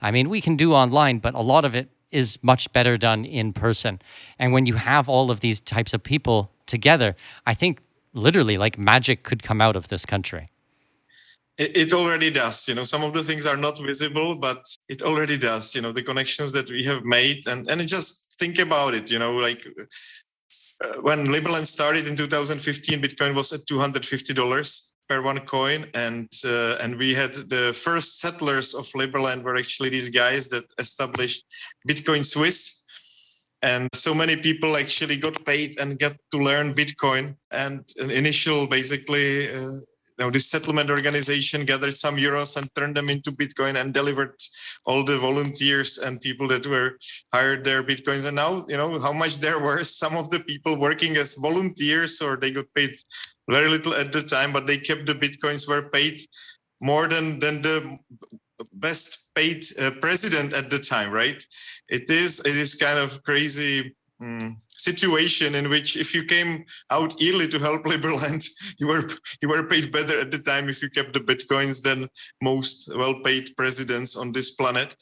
[0.00, 3.24] I mean we can do online but a lot of it is much better done
[3.24, 4.00] in person.
[4.36, 7.14] And when you have all of these types of people together
[7.46, 7.82] i think
[8.14, 10.49] literally like magic could come out of this country
[11.60, 15.36] it, already does you know some of the things are not visible but it already
[15.36, 19.10] does you know the connections that we have made and and just think about it
[19.10, 19.66] you know like
[20.84, 25.80] uh, when Liberland started in 2015 bitcoin was at 250 dollars per one coin.
[25.94, 30.64] And uh, and we had the first settlers of Liberland were actually these guys that
[30.78, 31.44] established
[31.88, 32.68] Bitcoin Suisse.
[33.62, 37.36] And so many people actually got paid and got to learn bitcoin.
[37.52, 39.80] And an initial basically uh,
[40.20, 44.34] know, this settlement organization gathered some euros and turned them into Bitcoin and delivered
[44.86, 46.98] all the volunteers and people that were
[47.32, 48.26] hired their Bitcoins.
[48.26, 52.20] And now, you know, how much there were some of the people working as volunteers
[52.20, 52.90] or they got paid
[53.50, 56.18] very little at the time, but they kept the Bitcoins were paid
[56.82, 57.98] more than, than the
[58.74, 61.42] best paid uh, president at the time, right?
[61.88, 67.14] It is, it is kind of crazy mm, situation in which if you came out
[67.22, 69.02] early to help Liberland, you were
[69.42, 72.08] you were paid better at the time if you kept the bitcoins than
[72.42, 74.96] most well-paid presidents on this planet.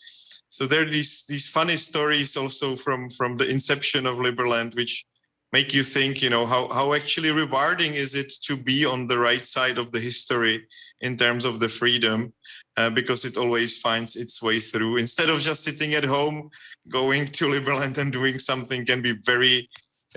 [0.49, 5.05] So there are these these funny stories also from from the inception of Liberland, which
[5.53, 9.19] make you think, you know, how how actually rewarding is it to be on the
[9.19, 10.67] right side of the history
[11.01, 12.33] in terms of the freedom
[12.77, 14.97] uh, because it always finds its way through.
[14.97, 16.51] Instead of just sitting at home,
[16.89, 19.69] going to Liberland and doing something can be very,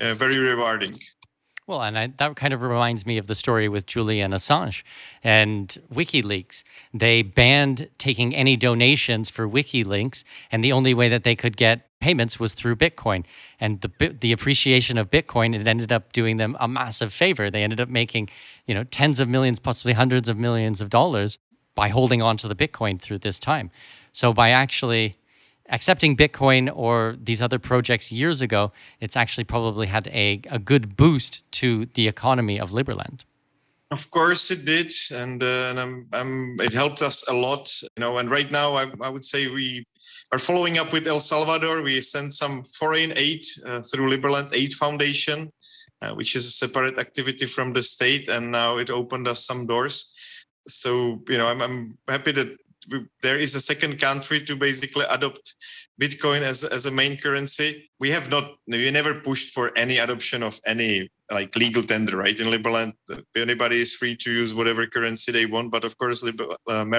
[0.01, 0.93] uh, very rewarding.
[1.67, 4.83] Well, and I, that kind of reminds me of the story with Julian Assange
[5.23, 6.63] and WikiLeaks.
[6.93, 11.87] They banned taking any donations for WikiLeaks, and the only way that they could get
[12.01, 13.23] payments was through Bitcoin.
[13.59, 17.49] And the the appreciation of Bitcoin it ended up doing them a massive favor.
[17.49, 18.29] They ended up making,
[18.65, 21.37] you know, tens of millions, possibly hundreds of millions of dollars
[21.75, 23.71] by holding on to the Bitcoin through this time.
[24.11, 25.15] So by actually
[25.71, 30.95] accepting Bitcoin or these other projects years ago, it's actually probably had a, a good
[30.95, 33.21] boost to the economy of Liberland.
[33.89, 37.69] Of course it did, and, uh, and I'm, I'm, it helped us a lot.
[37.97, 39.83] You know, and right now I, I would say we
[40.31, 41.83] are following up with El Salvador.
[41.83, 45.51] We sent some foreign aid uh, through Liberland Aid Foundation,
[46.01, 49.67] uh, which is a separate activity from the state, and now it opened us some
[49.67, 50.15] doors
[50.67, 52.57] so you know I'm, I'm happy that
[53.21, 55.55] there is a second country to basically adopt
[56.01, 57.89] Bitcoin as as a main currency.
[57.99, 62.37] We have not we never pushed for any adoption of any like legal tender, right?
[62.39, 62.93] In Liberland,
[63.35, 65.71] anybody is free to use whatever currency they want.
[65.71, 66.31] But of course, uh,
[66.67, 66.93] uh,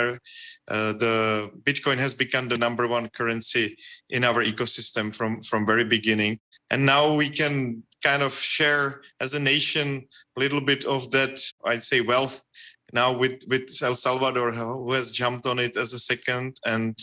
[1.04, 3.76] the Bitcoin has become the number one currency
[4.10, 6.38] in our ecosystem from from very beginning,
[6.70, 10.02] and now we can kind of share as a nation
[10.36, 12.44] a little bit of that, I'd say, wealth
[12.92, 16.96] now with with El Salvador who has jumped on it as a second and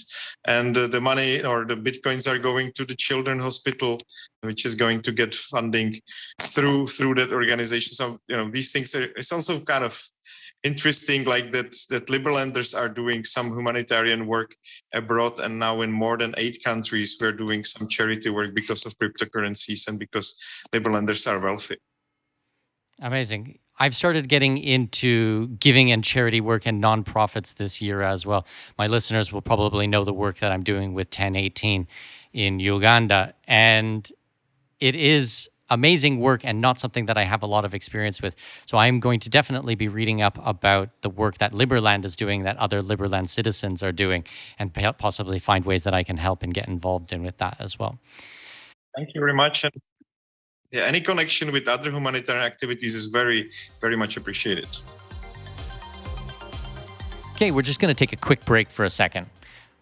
[0.47, 3.97] and uh, the money or the bitcoins are going to the children hospital
[4.41, 5.93] which is going to get funding
[6.41, 7.91] through through that organization.
[7.91, 9.99] So you know these things are it's also kind of
[10.63, 14.54] interesting like that that liberlanders are doing some humanitarian work
[14.93, 18.93] abroad and now in more than eight countries we're doing some charity work because of
[18.97, 20.38] cryptocurrencies and because
[20.73, 21.78] liberlanders are wealthy.
[23.02, 28.45] Amazing I've started getting into giving and charity work and nonprofits this year as well.
[28.77, 31.87] My listeners will probably know the work that I'm doing with 1018
[32.33, 33.33] in Uganda.
[33.47, 34.11] And
[34.79, 38.35] it is amazing work and not something that I have a lot of experience with.
[38.65, 42.43] So I'm going to definitely be reading up about the work that Liberland is doing,
[42.43, 44.25] that other Liberland citizens are doing,
[44.57, 47.77] and possibly find ways that I can help and get involved in with that as
[47.77, 47.99] well.
[48.95, 49.63] Thank you very much
[50.71, 53.49] yeah, any connection with other humanitarian activities is very,
[53.82, 54.67] very much appreciated.
[57.34, 59.25] Okay, we're just going to take a quick break for a second.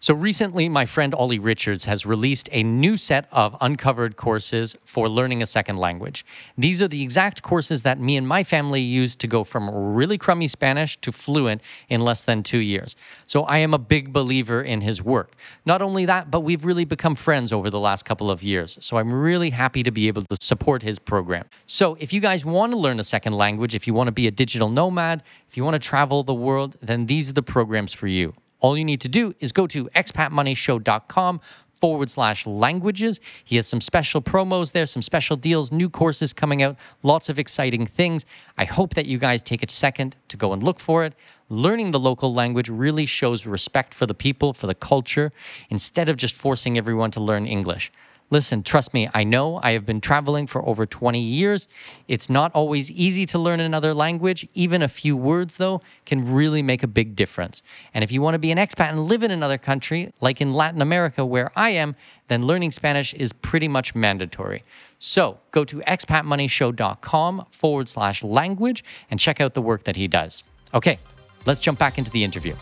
[0.00, 5.08] So recently, my friend Olly Richards has released a new set of uncovered courses for
[5.08, 6.24] learning a second language.
[6.56, 10.16] These are the exact courses that me and my family used to go from really
[10.16, 12.94] crummy Spanish to fluent in less than two years.
[13.26, 15.32] So I am a big believer in his work.
[15.66, 18.78] Not only that, but we've really become friends over the last couple of years.
[18.80, 21.46] So I'm really happy to be able to support his program.
[21.66, 24.28] So if you guys want to learn a second language, if you want to be
[24.28, 27.92] a digital nomad, if you want to travel the world, then these are the programs
[27.92, 28.32] for you.
[28.60, 31.40] All you need to do is go to expatmoneyshow.com
[31.78, 33.20] forward slash languages.
[33.44, 37.38] He has some special promos there, some special deals, new courses coming out, lots of
[37.38, 38.26] exciting things.
[38.56, 41.14] I hope that you guys take a second to go and look for it.
[41.48, 45.32] Learning the local language really shows respect for the people, for the culture,
[45.70, 47.92] instead of just forcing everyone to learn English.
[48.30, 51.66] Listen, trust me, I know I have been traveling for over 20 years.
[52.08, 54.46] It's not always easy to learn another language.
[54.52, 57.62] Even a few words, though, can really make a big difference.
[57.94, 60.52] And if you want to be an expat and live in another country, like in
[60.52, 61.96] Latin America where I am,
[62.28, 64.62] then learning Spanish is pretty much mandatory.
[64.98, 70.44] So go to expatmoneyshow.com forward slash language and check out the work that he does.
[70.74, 70.98] Okay,
[71.46, 72.54] let's jump back into the interview.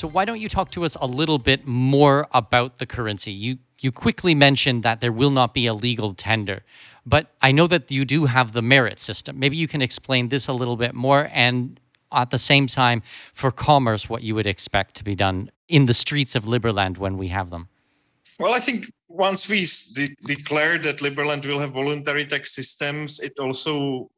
[0.00, 3.32] So why don't you talk to us a little bit more about the currency?
[3.32, 6.62] You you quickly mentioned that there will not be a legal tender,
[7.04, 9.38] but I know that you do have the merit system.
[9.38, 11.78] Maybe you can explain this a little bit more and
[12.12, 13.02] at the same time
[13.34, 17.18] for commerce what you would expect to be done in the streets of Liberland when
[17.18, 17.68] we have them.
[18.38, 19.66] Well, I think once we
[19.98, 24.08] de- declare that Liberland will have voluntary tax systems, it also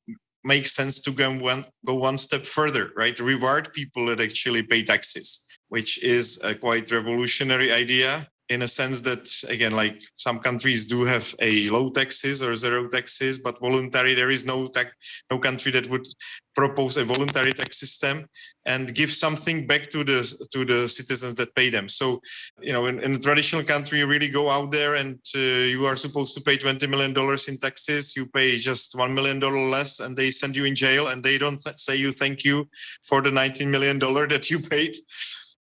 [0.45, 3.19] makes sense to go one, go one step further, right?
[3.19, 8.11] Reward people that actually pay taxes which is a quite revolutionary idea
[8.51, 12.87] in a sense that again like some countries do have a low taxes or zero
[12.89, 14.89] taxes but voluntary there is no tax
[15.31, 16.07] no country that would
[16.55, 18.27] propose a voluntary tax system
[18.67, 20.21] and give something back to the
[20.53, 21.89] to the citizens that pay them.
[21.89, 22.21] So
[22.61, 25.85] you know in, in a traditional country you really go out there and uh, you
[25.85, 28.15] are supposed to pay 20 million dollars in taxes.
[28.17, 31.39] You pay just 1 million dollar less and they send you in jail and they
[31.39, 32.69] don't th- say you thank you
[33.03, 34.95] for the 19 million dollar that you paid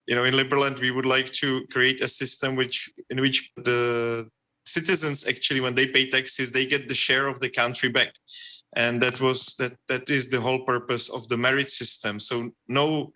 [0.10, 4.28] you know, in Liberland, we would like to create a system which in which the
[4.66, 8.12] citizens actually, when they pay taxes, they get the share of the country back,
[8.76, 12.20] and that was that that is the whole purpose of the merit system.
[12.20, 13.14] So no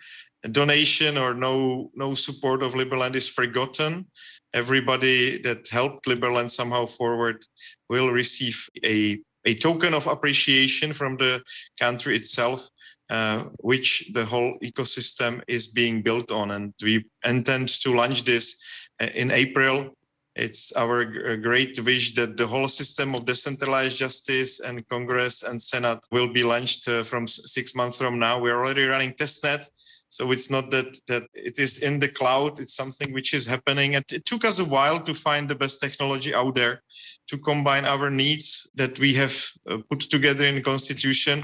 [0.52, 4.06] donation or no no support of Liberland is forgotten.
[4.54, 7.44] Everybody that helped Liberland somehow forward
[7.90, 11.42] will receive a a token of appreciation from the
[11.80, 12.70] country itself
[13.14, 16.50] uh, which the whole ecosystem is being built on.
[16.50, 19.96] And we intend to launch this uh, in April.
[20.36, 21.06] It's our
[21.38, 26.44] great wish that the whole system of decentralized justice and Congress and Senate will be
[26.44, 28.40] launched uh, from six months from now.
[28.40, 29.64] We're already running testnet.
[30.10, 32.60] So it's not that that it is in the cloud.
[32.60, 33.94] It's something which is happening.
[33.96, 36.82] And it took us a while to find the best technology out there
[37.28, 39.36] to combine our needs that we have
[39.70, 41.44] uh, put together in the constitution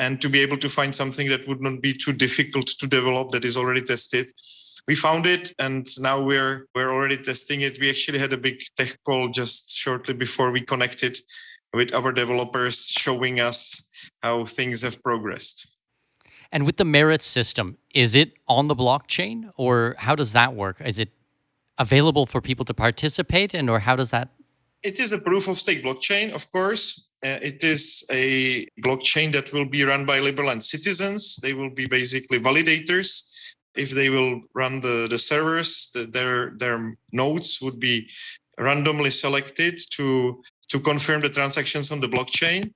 [0.00, 3.30] and to be able to find something that would not be too difficult to develop
[3.30, 4.32] that is already tested.
[4.88, 7.78] We found it and now we're we're already testing it.
[7.78, 11.14] We actually had a big tech call just shortly before we connected
[11.74, 13.92] with our developers showing us
[14.22, 15.76] how things have progressed.
[16.50, 20.80] And with the merit system is it on the blockchain or how does that work?
[20.80, 21.10] Is it
[21.76, 24.28] available for people to participate and or how does that
[24.82, 29.68] it is a proof of stake blockchain of course it is a blockchain that will
[29.68, 31.36] be run by Liberland citizens.
[31.36, 33.28] They will be basically validators.
[33.76, 38.08] If they will run the, the servers, the, their their nodes would be
[38.58, 42.72] randomly selected to to confirm the transactions on the blockchain.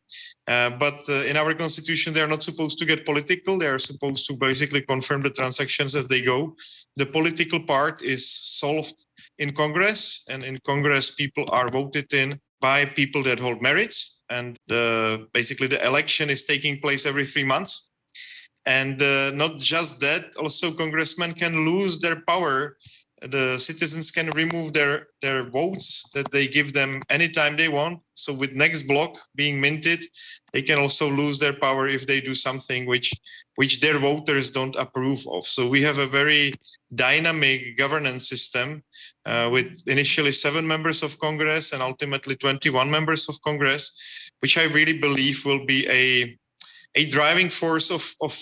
[0.46, 3.56] Uh, but uh, in our constitution, they are not supposed to get political.
[3.56, 6.54] They are supposed to basically confirm the transactions as they go.
[6.96, 9.06] The political part is solved
[9.38, 14.56] in Congress, and in Congress, people are voted in by people that hold merits and
[14.68, 17.90] the, basically the election is taking place every three months.
[18.66, 22.76] And uh, not just that, also congressmen can lose their power.
[23.30, 28.00] The citizens can remove their, their votes that they give them anytime they want.
[28.14, 30.04] So with next block being minted,
[30.52, 33.12] they can also lose their power if they do something which
[33.56, 35.44] which their voters don't approve of.
[35.44, 36.52] So we have a very
[36.94, 38.82] dynamic governance system
[39.26, 43.96] uh, with initially seven members of Congress and ultimately 21 members of Congress,
[44.40, 46.36] which I really believe will be a
[46.96, 48.34] a driving force of of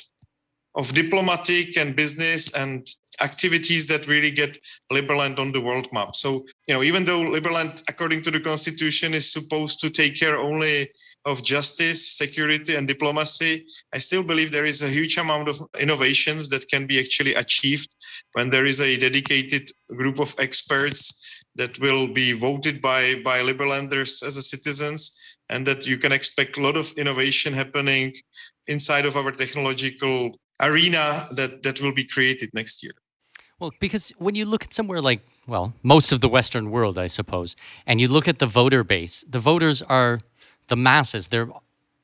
[0.75, 2.87] of diplomatic and business and
[3.23, 4.59] activities that really get
[4.93, 6.15] Liberland on the world map.
[6.15, 10.39] So, you know, even though Liberland, according to the constitution, is supposed to take care
[10.39, 10.89] only
[11.25, 13.65] of justice, security, and diplomacy,
[13.95, 17.89] I still believe there is a huge amount of innovations that can be actually achieved
[18.33, 24.23] when there is a dedicated group of experts that will be voted by by Liberlanders
[24.27, 25.01] as a citizens,
[25.49, 28.13] and that you can expect a lot of innovation happening
[28.67, 31.05] inside of our technological arena
[31.37, 32.95] that that will be created next year.
[33.63, 37.07] Well, because when you look at somewhere like well, most of the Western world, I
[37.07, 37.55] suppose,
[37.87, 40.19] and you look at the voter base, the voters are
[40.67, 41.29] the masses.
[41.29, 41.49] They're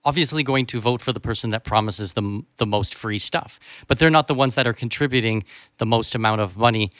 [0.04, 3.98] obviously going to vote for the person that promises them the most free stuff, but
[3.98, 5.42] they're not the ones that are contributing
[5.78, 6.92] the most amount of money.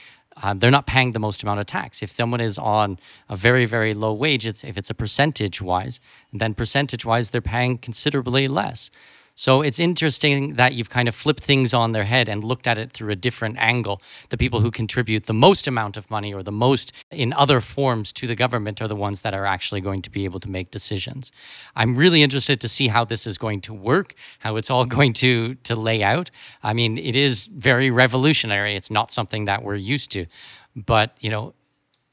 [0.43, 2.03] Um, they're not paying the most amount of tax.
[2.03, 2.99] If someone is on
[3.29, 6.01] a very, very low wage, it's, if it's a percentage wise,
[6.33, 8.91] then percentage wise, they're paying considerably less.
[9.39, 12.77] So it's interesting that you've kind of flipped things on their head and looked at
[12.77, 14.03] it through a different angle.
[14.31, 18.13] The people who contribute the most amount of money or the most in other forms
[18.15, 20.73] to the government are the ones that are actually going to be able to make
[20.73, 21.31] decisions.
[21.77, 25.13] I'm really interested to see how this is going to work, how it's all going
[25.13, 26.33] to to lay out.
[26.65, 28.75] I mean, it is very revolutionary.
[28.75, 30.27] It's not something that we're used to.
[30.75, 31.55] But, you know,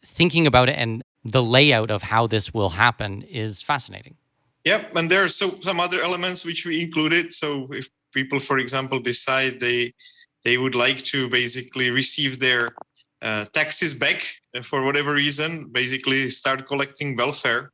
[0.06, 4.16] thinking about it and the layout of how this will happen is fascinating.
[4.66, 7.32] Yep, and there are so, some other elements which we included.
[7.32, 9.94] So if people, for example, decide they
[10.44, 12.76] they would like to basically receive their
[13.22, 14.22] uh, taxes back
[14.64, 17.72] for whatever reason, basically start collecting welfare,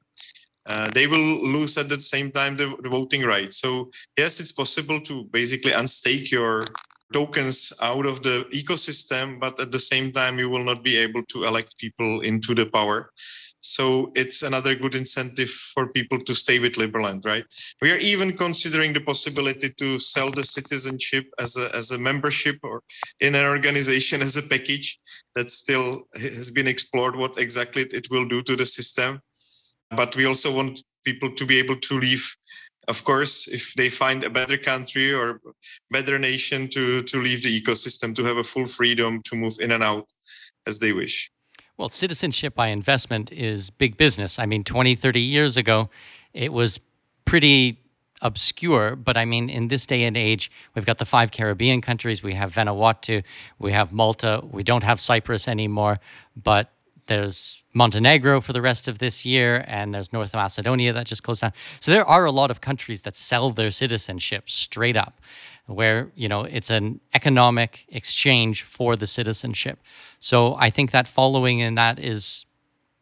[0.67, 3.57] uh, they will lose at the same time the, the, voting rights.
[3.57, 6.65] So yes, it's possible to basically unstake your
[7.11, 11.23] tokens out of the ecosystem, but at the same time, you will not be able
[11.23, 13.11] to elect people into the power.
[13.61, 17.45] So it's another good incentive for people to stay with Liberland, right?
[17.81, 22.57] We are even considering the possibility to sell the citizenship as a, as a membership
[22.63, 22.81] or
[23.19, 24.99] in an organization as a package
[25.35, 29.21] that still has been explored what exactly it will do to the system.
[29.95, 32.35] But we also want people to be able to leave
[32.87, 35.39] of course, if they find a better country or
[35.91, 39.71] better nation to, to leave the ecosystem, to have a full freedom to move in
[39.71, 40.09] and out
[40.67, 41.31] as they wish.
[41.81, 44.37] Well, citizenship by investment is big business.
[44.37, 45.89] I mean, 20, 30 years ago,
[46.31, 46.79] it was
[47.25, 47.79] pretty
[48.21, 52.21] obscure, but I mean, in this day and age, we've got the five Caribbean countries,
[52.21, 53.23] we have Vanuatu,
[53.57, 55.97] we have Malta, we don't have Cyprus anymore,
[56.35, 56.69] but
[57.07, 61.41] there's Montenegro for the rest of this year, and there's North Macedonia that just closed
[61.41, 61.53] down.
[61.79, 65.19] So there are a lot of countries that sell their citizenship straight up,
[65.75, 69.79] where you know it's an economic exchange for the citizenship.
[70.19, 72.45] So I think that following in that is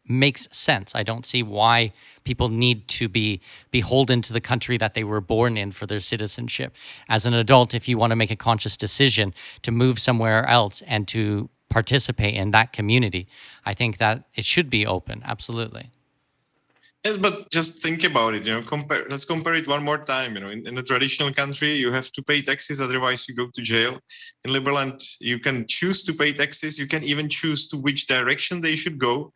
[0.08, 0.94] makes sense.
[0.94, 1.92] I don't see why
[2.24, 3.40] people need to be
[3.70, 6.74] beholden to the country that they were born in for their citizenship.
[7.08, 10.82] As an adult, if you want to make a conscious decision to move somewhere else
[10.82, 13.28] and to participate in that community.
[13.64, 15.22] I think that it should be open.
[15.24, 15.90] Absolutely.
[17.04, 18.46] Yes, but just think about it.
[18.46, 19.00] You know, compare.
[19.08, 20.34] Let's compare it one more time.
[20.34, 23.48] You know, in, in a traditional country, you have to pay taxes, otherwise you go
[23.54, 23.98] to jail.
[24.44, 26.78] In Liberland, you can choose to pay taxes.
[26.78, 29.32] You can even choose to which direction they should go,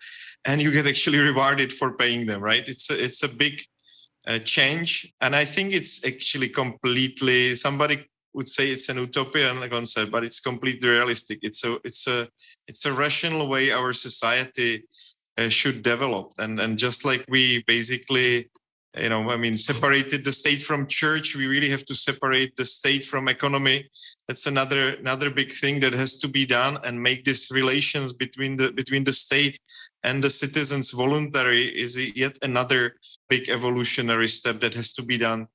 [0.47, 2.43] and you get actually rewarded for paying them.
[2.43, 2.69] Right?
[2.69, 3.63] It's a, it's a big
[4.29, 7.55] uh, change, and I think it's actually completely.
[7.55, 7.97] Somebody
[8.35, 11.39] would say it's an utopian concept, but it's completely realistic.
[11.41, 12.29] It's a it's a
[12.69, 14.85] it's a rational way our society
[15.39, 18.51] uh, should develop, and and just like we basically,
[19.01, 22.65] you know, I mean, separated the state from church, we really have to separate the
[22.65, 23.89] state from economy.
[24.29, 28.57] That's another another big thing that has to be done, and make these relations between
[28.57, 29.59] the between the state
[30.05, 32.95] and the citizens voluntary is yet another
[33.29, 35.47] big evolutionary step that has to be done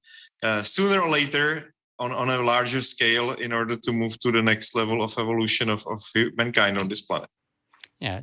[0.43, 4.41] uh, sooner or later on, on a larger scale in order to move to the
[4.41, 5.99] next level of evolution of, of
[6.36, 7.30] mankind on this planet.
[7.99, 8.21] Yeah.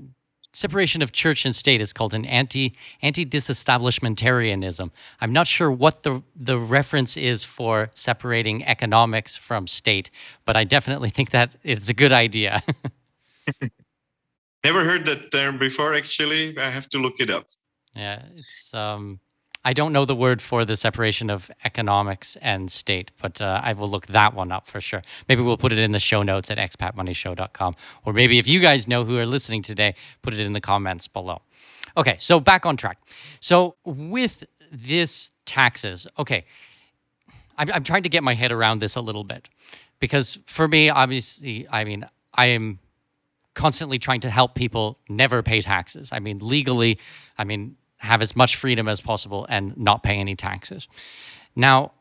[0.57, 4.91] Separation of church and state is called an anti anti disestablishmentarianism.
[5.21, 10.09] I'm not sure what the the reference is for separating economics from state,
[10.47, 12.63] but I definitely think that it's a good idea.
[14.65, 15.93] Never heard that term before.
[15.93, 17.45] Actually, I have to look it up.
[17.95, 19.21] Yeah, it's um,
[19.67, 23.73] I don't know the word for the separation of economics and state, but uh, I
[23.73, 25.03] will look that one up for sure.
[25.29, 27.75] Maybe we'll put it in the show notes at expatmoneyshow.com.
[28.05, 31.09] Or maybe if you guys know who are listening today, put it in the comments
[31.09, 31.43] below.
[31.97, 32.99] Okay, so back on track.
[33.41, 36.45] So with this taxes, okay,
[37.59, 39.49] I'm, I'm trying to get my head around this a little bit
[39.99, 42.79] because for me, obviously, I mean, I am
[43.55, 46.11] constantly trying to help people never pay taxes.
[46.13, 47.01] I mean, legally,
[47.37, 50.89] I mean, have as much freedom as possible and not pay any taxes.
[51.55, 51.93] Now,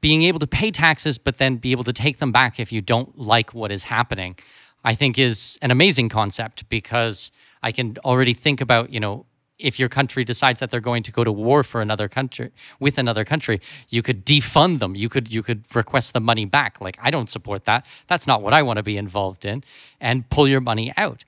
[0.00, 2.80] being able to pay taxes, but then be able to take them back if you
[2.80, 4.36] don't like what is happening,
[4.84, 7.32] I think is an amazing concept because
[7.62, 9.26] I can already think about, you know,
[9.58, 12.98] if your country decides that they're going to go to war for another country with
[12.98, 14.96] another country, you could defund them.
[14.96, 16.80] You could you could request the money back.
[16.80, 17.86] Like I don't support that.
[18.08, 19.62] That's not what I want to be involved in,
[20.00, 21.24] and pull your money out.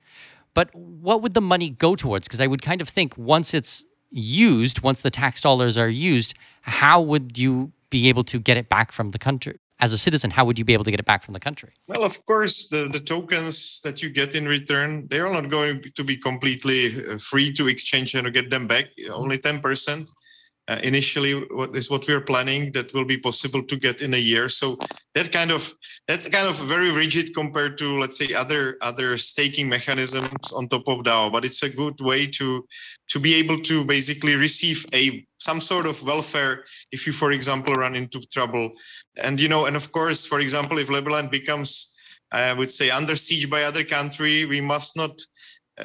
[0.53, 2.27] But what would the money go towards?
[2.27, 3.85] Because I would kind of think once it's
[4.15, 8.69] used, once the tax dollars are used, how would you be able to get it
[8.69, 9.57] back from the country?
[9.81, 11.73] As a citizen, how would you be able to get it back from the country?
[11.87, 15.81] Well, of course, the, the tokens that you get in return, they are not going
[15.81, 18.85] to be completely uh, free to exchange and get them back.
[19.11, 20.09] Only 10%
[20.67, 24.17] uh, initially what is what we're planning that will be possible to get in a
[24.17, 24.49] year.
[24.49, 24.77] So
[25.13, 25.71] that kind of
[26.07, 30.87] that's kind of very rigid compared to let's say other other staking mechanisms on top
[30.87, 31.31] of dao.
[31.31, 32.65] But it's a good way to
[33.09, 37.75] to be able to basically receive a some sort of welfare if you for example
[37.75, 38.71] run into trouble.
[39.23, 41.91] And you know and of course for example if Liberland becomes
[42.31, 45.15] I would say under siege by other country we must not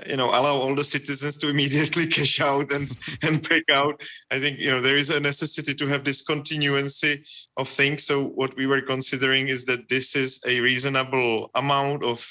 [0.09, 2.89] you know allow all the citizens to immediately cash out and
[3.23, 4.03] and break out.
[4.31, 7.21] I think you know there is a necessity to have this continuancy
[7.57, 8.05] of things.
[8.05, 12.25] So what we were considering is that this is a reasonable amount of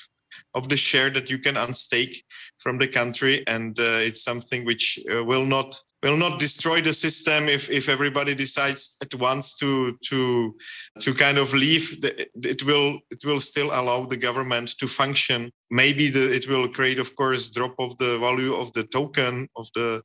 [0.55, 2.23] of the share that you can unstake
[2.59, 3.43] from the country.
[3.47, 7.89] And uh, it's something which uh, will not will not destroy the system if if
[7.89, 10.55] everybody decides at once to to
[10.99, 15.51] to kind of leave it will it will still allow the government to function.
[15.71, 19.67] Maybe the, it will create of course drop of the value of the token of
[19.75, 20.01] the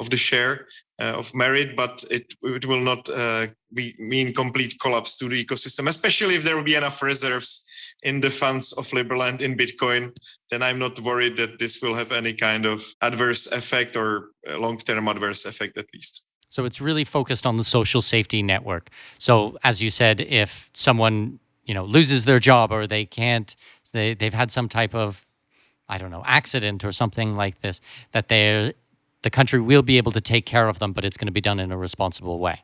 [0.00, 0.66] of the share
[1.00, 5.44] uh, of merit but it it will not uh, be, mean complete collapse to the
[5.44, 7.67] ecosystem especially if there will be enough reserves
[8.02, 10.14] in the funds of Liberland in Bitcoin,
[10.50, 15.08] then I'm not worried that this will have any kind of adverse effect or long-term
[15.08, 16.26] adverse effect at least.
[16.48, 18.90] So it's really focused on the social safety network.
[19.18, 23.54] So as you said, if someone you know loses their job or they can't,
[23.92, 25.26] they they've had some type of
[25.88, 27.80] I don't know accident or something like this,
[28.12, 28.72] that they
[29.22, 31.40] the country will be able to take care of them, but it's going to be
[31.40, 32.62] done in a responsible way.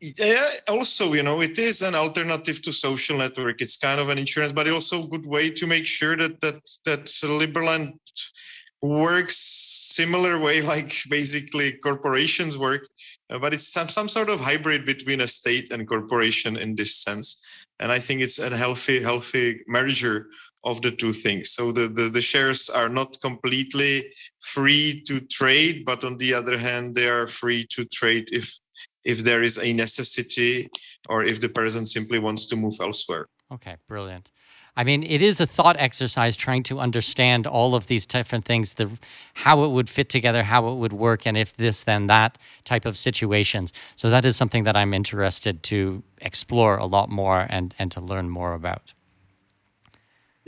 [0.00, 3.60] Yeah, also, you know, it is an alternative to social network.
[3.60, 6.60] It's kind of an insurance, but also a good way to make sure that that
[6.84, 7.92] that Liberland
[8.82, 12.86] works similar way like basically corporations work
[13.30, 16.94] uh, but it's some, some sort of hybrid between a state and corporation in this
[16.96, 20.26] sense and i think it's a healthy healthy merger
[20.64, 24.02] of the two things so the, the, the shares are not completely
[24.40, 28.58] free to trade but on the other hand they are free to trade if
[29.04, 30.68] if there is a necessity
[31.08, 34.30] or if the person simply wants to move elsewhere okay brilliant
[34.78, 38.74] I mean, it is a thought exercise trying to understand all of these different things,
[38.74, 38.88] the
[39.34, 42.86] how it would fit together, how it would work, and if this then that type
[42.86, 43.72] of situations.
[43.96, 48.00] So that is something that I'm interested to explore a lot more and and to
[48.00, 48.94] learn more about.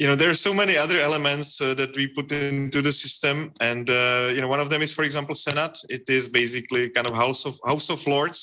[0.00, 3.36] You know, there are so many other elements uh, that we put into the system,
[3.60, 5.76] and uh, you know, one of them is, for example, Senate.
[5.96, 8.40] It is basically kind of House of House of Lords,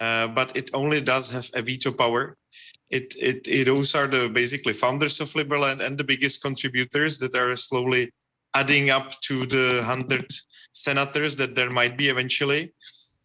[0.00, 2.36] uh, but it only does have a veto power
[2.90, 7.34] it, it, it those are the basically founders of Liberland and the biggest contributors that
[7.34, 8.10] are slowly
[8.54, 10.26] adding up to the 100
[10.72, 12.72] senators that there might be eventually.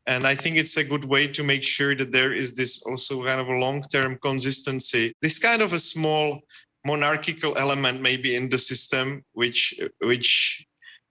[0.08, 3.24] And I think it's a good way to make sure that there is this also
[3.24, 5.14] kind of a long term consistency.
[5.22, 6.40] This kind of a small
[6.86, 10.66] monarchical element maybe in the system, which, which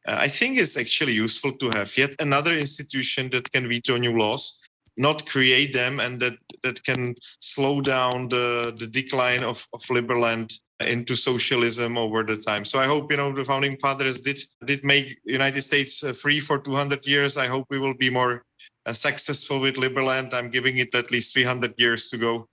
[0.07, 1.97] uh, I think is actually useful to have.
[1.97, 4.61] Yet another institution that can veto new laws
[4.97, 10.53] not create them and that that can slow down the the decline of, of Liberland
[10.89, 12.65] into socialism over the time.
[12.65, 16.41] So I hope you know the founding fathers did did make United States uh, free
[16.41, 17.37] for 200 years.
[17.37, 18.45] I hope we will be more
[18.87, 20.35] uh, successful with Liberland.
[20.35, 22.49] I'm giving it at least 300 years to go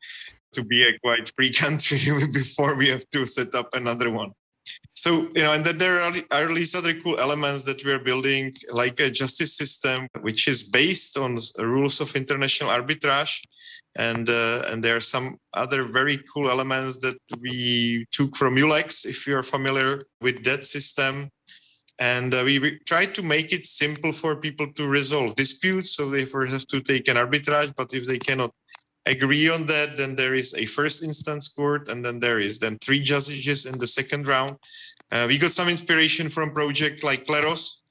[0.54, 2.00] to be a quite free country
[2.34, 4.32] before we have to set up another one.
[4.95, 8.52] So you know and then there are, are these other cool elements that we're building
[8.74, 13.41] like a justice system which is based on rules of international arbitrage.
[13.95, 19.06] And uh, and there are some other very cool elements that we took from Ulex
[19.06, 21.30] if you're familiar with that system.
[22.00, 25.95] And uh, we, tried to make it simple for people to resolve disputes.
[25.95, 28.52] So they first have to take an arbitrage but if they cannot
[29.10, 32.78] agree on that, then there is a first instance court, and then there is then
[32.80, 34.55] three judges in the second round.
[35.12, 37.84] Uh, we got some inspiration from project like Kleros,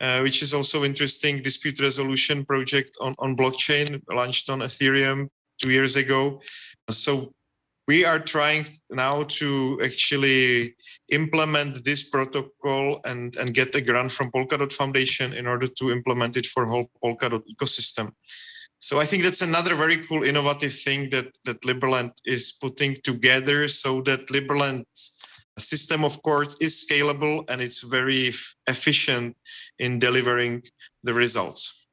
[0.00, 5.72] uh, which is also interesting dispute resolution project on, on blockchain launched on Ethereum two
[5.72, 6.40] years ago.
[6.88, 7.32] So
[7.88, 10.76] we are trying now to actually
[11.10, 16.36] implement this protocol and, and get a grant from Polkadot Foundation in order to implement
[16.36, 18.12] it for whole Polkadot ecosystem.
[18.82, 23.68] So I think that's another very cool, innovative thing that that Liberland is putting together,
[23.68, 28.30] so that Liberland's system of course is scalable and it's very
[28.66, 29.36] efficient
[29.78, 30.62] in delivering
[31.04, 31.86] the results.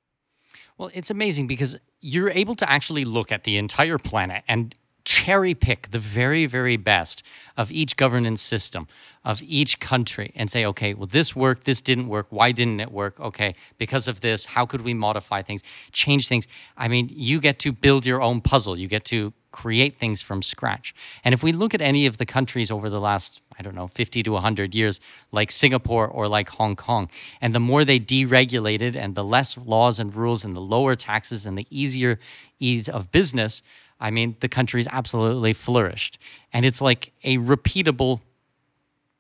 [0.78, 4.74] Well, it's amazing because you're able to actually look at the entire planet and
[5.06, 7.22] cherry pick the very, very best
[7.60, 8.88] of each governance system
[9.26, 12.28] of each country and say, okay, well, this worked, this didn't work.
[12.30, 13.20] Why didn't it work?
[13.20, 16.48] Okay, because of this, how could we modify things, change things?
[16.78, 18.78] I mean, you get to build your own puzzle.
[18.78, 20.96] You get to create things from scratch.
[21.26, 23.88] And if we look at any of the countries over the last, I don't know,
[23.88, 25.02] 50 to 100 years,
[25.34, 27.10] like Singapore or like Hong Kong,
[27.42, 31.46] and the more they deregulated and the less laws and rules and the lower taxes
[31.46, 32.20] and the easier
[32.58, 33.62] ease of business,
[34.00, 36.18] I mean, the country's absolutely flourished.
[36.54, 38.22] And it's like a repeatable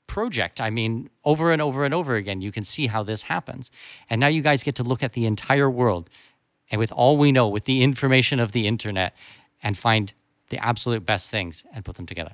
[0.07, 0.59] project.
[0.59, 3.71] I mean, over and over and over again, you can see how this happens.
[4.09, 6.09] And now you guys get to look at the entire world
[6.71, 9.15] and with all we know, with the information of the internet,
[9.63, 10.13] and find
[10.49, 12.31] the absolute best things and put them together.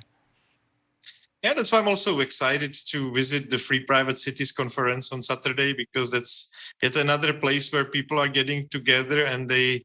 [1.43, 5.73] Yeah, that's why I'm also excited to visit the Free Private Cities conference on Saturday
[5.73, 9.83] because that's yet another place where people are getting together and they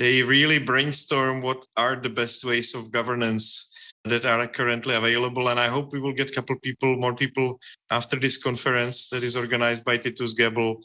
[0.00, 5.50] they really brainstorm what are the best ways of governance that are currently available.
[5.50, 9.22] And I hope we will get a couple people, more people after this conference that
[9.22, 10.80] is organized by Titus Gebel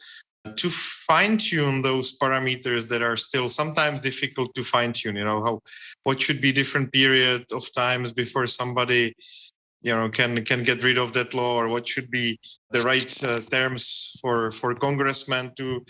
[0.57, 5.15] to fine tune those parameters that are still sometimes difficult to fine tune.
[5.15, 5.61] You know, how
[6.03, 9.15] what should be different period of times before somebody
[9.81, 12.37] you know can can get rid of that law or what should be
[12.71, 15.81] the right uh, terms for for congressmen to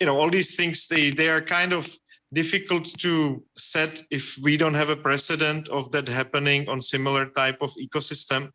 [0.00, 1.86] you know all these things they they are kind of
[2.34, 7.58] difficult to set if we don't have a precedent of that happening on similar type
[7.62, 8.50] of ecosystem.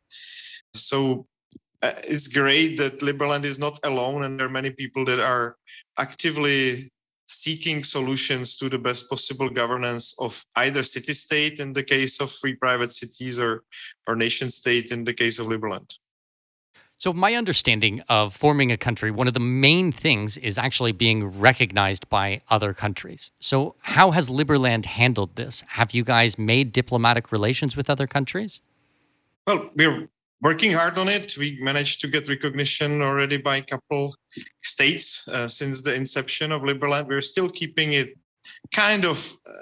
[0.73, 1.25] So
[1.82, 5.55] uh, it's great that Liberland is not alone, and there are many people that are
[5.97, 6.91] actively
[7.27, 12.30] seeking solutions to the best possible governance of either city state in the case of
[12.30, 13.63] free private cities or,
[14.07, 15.89] or nation state in the case of Liberland.
[17.00, 21.39] So, my understanding of forming a country, one of the main things is actually being
[21.39, 23.32] recognized by other countries.
[23.39, 25.64] So, how has Liberland handled this?
[25.80, 28.62] Have you guys made diplomatic relations with other countries?
[29.47, 30.10] Well, we're
[30.41, 31.38] working hard on it.
[31.38, 34.14] We managed to get recognition already by a couple
[34.62, 37.08] states uh, since the inception of Liberland.
[37.08, 38.10] We're still keeping it
[38.76, 39.18] kind of
[39.50, 39.54] uh,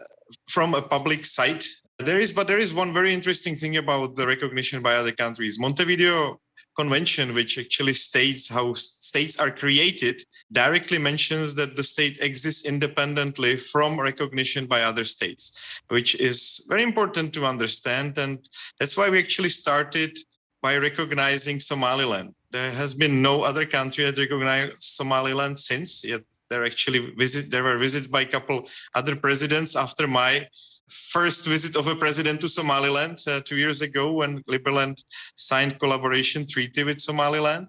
[0.50, 1.68] from a public site.
[2.00, 5.60] There is, but there is one very interesting thing about the recognition by other countries.
[5.60, 6.40] Montevideo
[6.78, 10.22] Convention, which actually states how states are created,
[10.52, 16.84] directly mentions that the state exists independently from recognition by other states, which is very
[16.84, 18.18] important to understand.
[18.18, 18.38] And
[18.80, 20.18] that's why we actually started
[20.62, 22.34] by recognizing Somaliland.
[22.52, 26.04] There has been no other country that recognized Somaliland since.
[26.06, 30.48] Yet there actually visit there were visits by a couple other presidents after my
[30.88, 35.04] first visit of a president to Somaliland uh, two years ago when Liberland
[35.36, 37.68] signed collaboration treaty with Somaliland.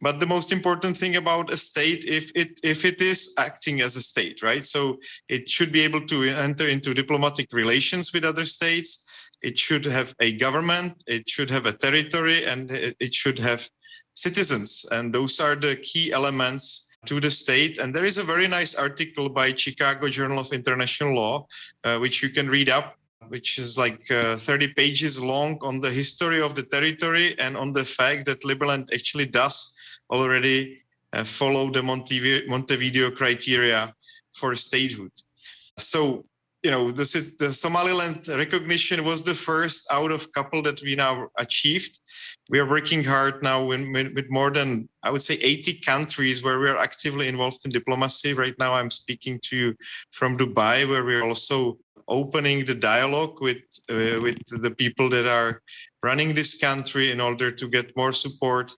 [0.00, 3.96] But the most important thing about a state, if it if it is acting as
[3.96, 4.62] a state, right?
[4.62, 9.06] So it should be able to enter into diplomatic relations with other states
[9.42, 13.68] it should have a government, it should have a territory, and it should have
[14.14, 14.86] citizens.
[14.90, 17.78] And those are the key elements to the state.
[17.78, 21.46] And there is a very nice article by Chicago Journal of International Law,
[21.84, 22.96] uh, which you can read up,
[23.28, 27.72] which is like uh, 30 pages long on the history of the territory and on
[27.72, 29.74] the fact that Liberland actually does
[30.10, 30.80] already
[31.12, 33.92] uh, follow the Montevideo, criteria
[34.34, 35.12] for statehood.
[35.34, 36.24] So
[36.66, 41.28] you know, the, the Somaliland recognition was the first out of couple that we now
[41.38, 42.00] achieved.
[42.48, 46.68] We are working hard now with, more than, I would say, 80 countries where we
[46.68, 48.34] are actively involved in diplomacy.
[48.34, 49.74] Right now, I'm speaking to you
[50.12, 51.78] from Dubai, where we're also
[52.08, 53.58] opening the dialogue with
[53.90, 55.60] uh, with the people that are
[56.04, 58.70] running this country in order to get more support,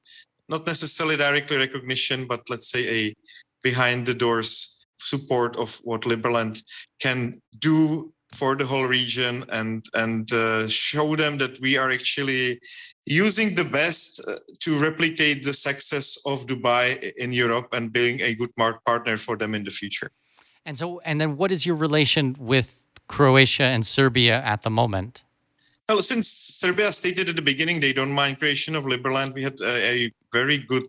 [0.49, 3.15] not necessarily directly recognition, but let's say a
[3.63, 6.63] behind the doors support of what Liberland
[7.01, 12.59] can do for the whole region and and uh, show them that we are actually
[13.09, 18.35] using the best uh, to replicate the success of Dubai in Europe and being a
[18.35, 18.55] good
[18.85, 20.11] partner for them in the future.
[20.67, 22.77] And so, and then, what is your relation with
[23.09, 25.23] Croatia and Serbia at the moment?
[25.89, 29.59] Well, since Serbia stated at the beginning they don't mind creation of Liberland, we had
[29.63, 30.87] a, a very good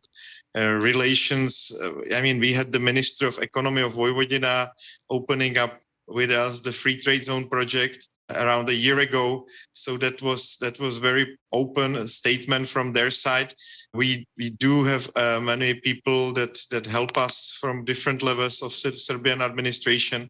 [0.58, 1.72] uh, relations.
[1.82, 4.70] Uh, I mean, we had the Minister of Economy of Vojvodina
[5.10, 9.46] opening up with us the free trade zone project around a year ago.
[9.74, 13.54] So that was that was very open statement from their side.
[13.94, 18.72] We we do have uh, many people that that help us from different levels of
[18.72, 20.30] Serbian administration.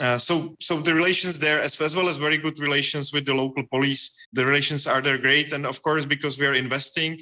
[0.00, 3.34] Uh, so so the relations there as, as well as very good relations with the
[3.34, 7.16] local police the relations are there great and of course because we are investing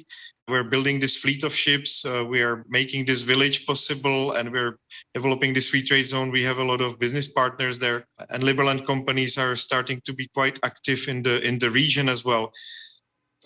[0.47, 2.05] we're building this fleet of ships.
[2.05, 4.77] Uh, we are making this village possible, and we're
[5.13, 6.31] developing this free trade zone.
[6.31, 10.29] We have a lot of business partners there, and Liberland companies are starting to be
[10.35, 12.51] quite active in the in the region as well.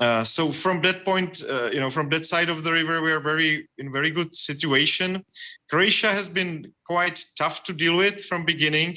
[0.02, 3.12] Uh, so from that point, uh, you know, from that side of the river, we
[3.12, 5.24] are very in very good situation.
[5.70, 8.96] Croatia has been quite tough to deal with from beginning,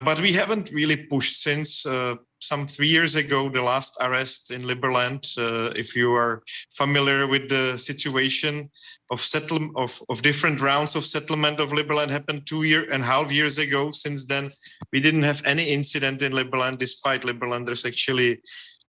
[0.00, 1.86] but we haven't really pushed since.
[1.86, 5.22] Uh, some three years ago, the last arrest in Liberland.
[5.36, 8.70] Uh, if you are familiar with the situation
[9.10, 13.06] of settlement of, of different rounds of settlement of Liberland happened two year and a
[13.06, 13.90] half years ago.
[13.90, 14.48] Since then,
[14.92, 18.40] we didn't have any incident in Liberland, despite Liberlanders actually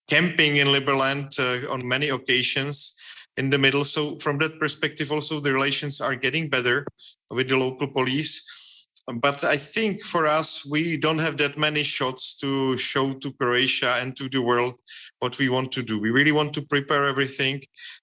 [0.08, 2.94] camping in Liberland uh, on many occasions
[3.36, 3.84] in the middle.
[3.84, 6.86] So from that perspective, also the relations are getting better
[7.30, 8.66] with the local police
[9.14, 13.94] but I think for us, we don't have that many shots to show to Croatia
[14.00, 14.80] and to the world
[15.20, 16.00] what we want to do.
[16.00, 17.62] We really want to prepare everything.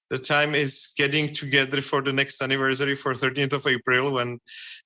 [0.10, 4.40] The time is getting together for the next anniversary for 13th of April, when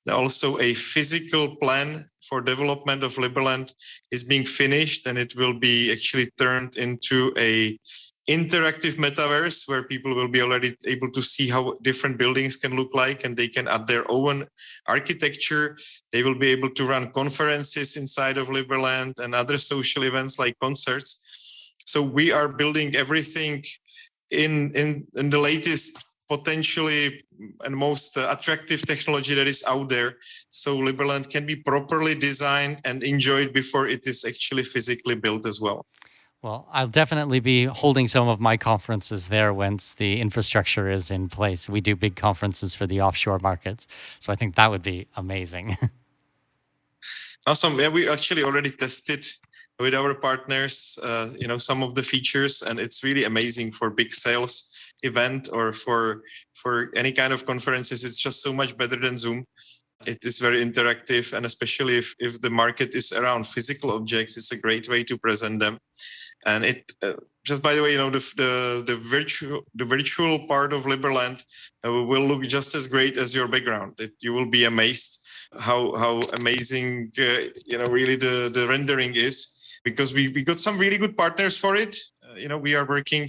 [0.09, 3.73] also a physical plan for development of Liberland
[4.11, 7.77] is being finished, and it will be actually turned into a
[8.29, 12.93] interactive metaverse where people will be already able to see how different buildings can look
[12.93, 14.43] like and they can add their own
[14.87, 15.77] architecture.
[16.11, 20.55] They will be able to run conferences inside of Liberland and other social events like
[20.61, 21.75] concerts.
[21.85, 23.63] So we are building everything
[24.31, 27.23] in in, in the latest potentially
[27.65, 30.17] and most attractive technology that is out there.
[30.49, 35.61] So Liberland can be properly designed and enjoyed before it is actually physically built as
[35.61, 35.85] well.
[36.43, 41.29] Well, I'll definitely be holding some of my conferences there once the infrastructure is in
[41.29, 41.67] place.
[41.67, 43.87] We do big conferences for the offshore markets.
[44.19, 45.77] So I think that would be amazing.
[47.47, 47.79] awesome.
[47.79, 49.25] Yeah, we actually already tested
[49.79, 53.89] with our partners, uh, you know, some of the features, and it's really amazing for
[53.89, 56.23] big sales event or for
[56.55, 58.03] for any kind of conferences.
[58.03, 59.45] It's just so much better than Zoom.
[60.05, 64.51] It is very interactive, and especially if if the market is around physical objects, it's
[64.51, 65.79] a great way to present them.
[66.45, 67.13] And it uh,
[67.45, 71.43] just by the way, you know the the, the virtual the virtual part of Liberland
[71.85, 73.93] uh, will look just as great as your background.
[73.99, 75.27] It, you will be amazed
[75.61, 80.59] how how amazing uh, you know really the the rendering is because we, we got
[80.59, 81.95] some really good partners for it.
[82.23, 83.27] Uh, you know, we are working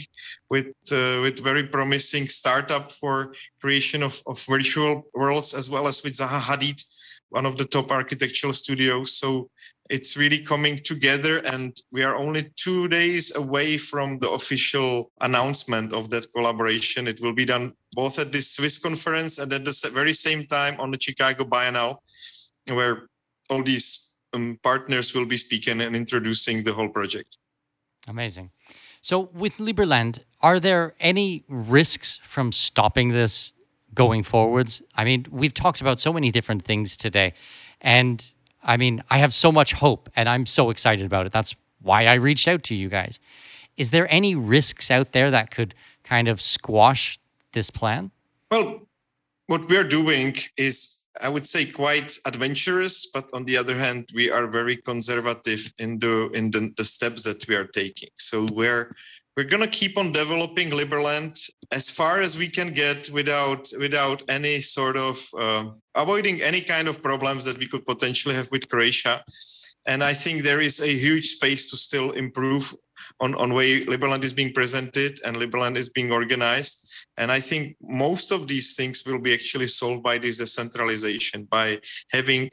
[0.50, 6.02] with uh, with very promising startup for creation of, of virtual worlds as well as
[6.02, 6.82] with Zaha Hadid,
[7.30, 9.12] one of the top architectural studios.
[9.12, 9.50] So
[9.90, 15.92] it's really coming together and we are only two days away from the official announcement
[15.94, 17.08] of that collaboration.
[17.08, 20.78] It will be done both at this Swiss conference and at the very same time
[20.78, 21.96] on the Chicago Biennale,
[22.70, 23.08] where
[23.50, 27.38] all these um, partners will be speaking and introducing the whole project.
[28.08, 28.50] Amazing.
[29.00, 33.52] So, with Liberland, are there any risks from stopping this
[33.94, 34.82] going forwards?
[34.96, 37.34] I mean, we've talked about so many different things today.
[37.80, 38.24] And
[38.62, 41.32] I mean, I have so much hope and I'm so excited about it.
[41.32, 43.20] That's why I reached out to you guys.
[43.76, 47.18] Is there any risks out there that could kind of squash
[47.52, 48.10] this plan?
[48.50, 48.88] Well,
[49.46, 54.30] what we're doing is I would say quite adventurous, but on the other hand, we
[54.30, 58.10] are very conservative in the in the, the steps that we are taking.
[58.14, 58.94] So we're
[59.36, 64.60] we're gonna keep on developing Liberland as far as we can get without without any
[64.60, 69.22] sort of uh, avoiding any kind of problems that we could potentially have with Croatia.
[69.86, 72.74] And I think there is a huge space to still improve
[73.20, 76.87] on on way Liberland is being presented and Liberland is being organized
[77.18, 81.76] and I think most of these things will be actually solved by this decentralization, by
[82.12, 82.48] having,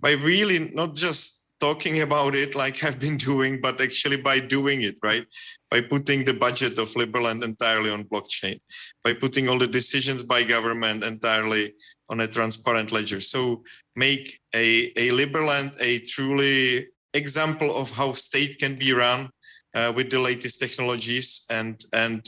[0.00, 4.82] by really not just talking about it like I've been doing, but actually by doing
[4.82, 5.26] it, right?
[5.70, 8.60] By putting the budget of Liberland entirely on blockchain,
[9.02, 11.72] by putting all the decisions by government entirely
[12.10, 13.20] on a transparent ledger.
[13.20, 13.62] So
[13.96, 16.84] make a, a Liberland a truly
[17.14, 19.30] example of how state can be run
[19.74, 22.22] uh, with the latest technologies and and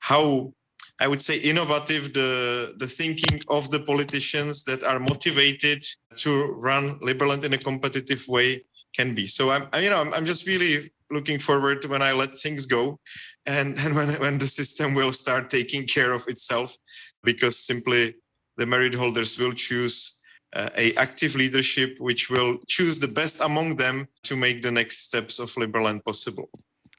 [0.00, 0.52] how
[1.00, 5.82] I would say innovative the the thinking of the politicians that are motivated
[6.16, 6.30] to
[6.62, 8.64] run Liberland in a competitive way
[8.96, 9.26] can be.
[9.26, 12.30] So I'm, I, you know I'm, I'm just really looking forward to when I let
[12.30, 12.98] things go,
[13.46, 16.76] and and when when the system will start taking care of itself,
[17.24, 18.14] because simply
[18.56, 20.22] the merit holders will choose
[20.54, 24.98] uh, a active leadership which will choose the best among them to make the next
[24.98, 26.48] steps of Liberland possible.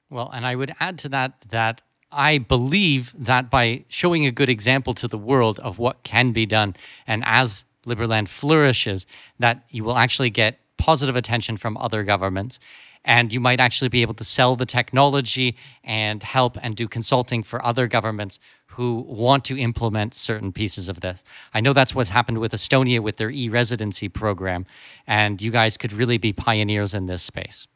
[0.10, 1.82] Well, and I would add to that that
[2.12, 6.46] I believe that by showing a good example to the world of what can be
[6.46, 6.76] done,
[7.06, 9.06] and as Liberland flourishes,
[9.40, 12.60] that you will actually get positive attention from other governments.
[13.08, 17.44] And you might actually be able to sell the technology and help and do consulting
[17.44, 21.24] for other governments who want to implement certain pieces of this.
[21.54, 24.66] I know that's what's happened with Estonia with their e residency program.
[25.06, 27.68] And you guys could really be pioneers in this space.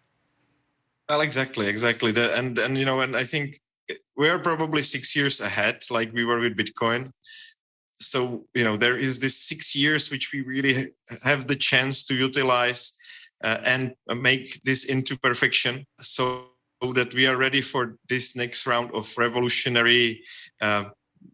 [1.07, 2.11] Well, exactly, exactly.
[2.15, 3.61] and and you know, and I think
[4.15, 7.11] we're probably six years ahead, like we were with Bitcoin.
[7.93, 10.73] So, you know, there is this six years which we really
[11.25, 12.97] have the chance to utilize
[13.43, 16.45] uh, and make this into perfection so
[16.95, 20.23] that we are ready for this next round of revolutionary,
[20.61, 20.85] uh,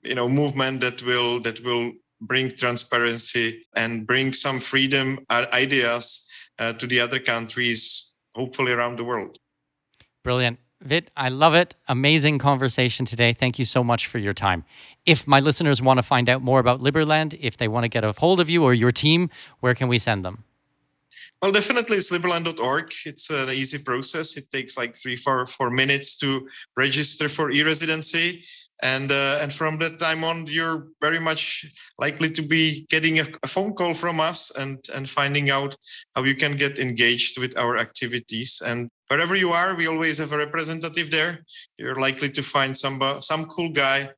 [0.04, 1.92] you know, movement that will that will
[2.22, 8.98] bring transparency and bring some freedom uh, ideas uh, to the other countries, hopefully around
[8.98, 9.38] the world.
[10.24, 10.60] Brilliant.
[10.86, 11.74] Vit, I love it.
[11.88, 13.34] Amazing conversation today.
[13.34, 14.64] Thank you so much for your time.
[15.06, 18.04] If my listeners want to find out more about Liberland, if they want to get
[18.04, 19.32] a hold of you or your team,
[19.62, 20.44] where can we send them?
[21.42, 22.94] Well, definitely it's liberland.org.
[23.06, 24.38] It's an easy process.
[24.38, 28.44] It takes like three, four, four minutes to register for e-residency.
[28.84, 31.66] And uh, and from that time on, you're very much
[31.98, 35.78] likely to be getting a, a phone call from us and and finding out
[36.14, 38.62] how you can get engaged with our activities.
[38.66, 41.40] And wherever you are, we always have a representative there.
[41.78, 44.10] You're likely to find some uh, some cool guy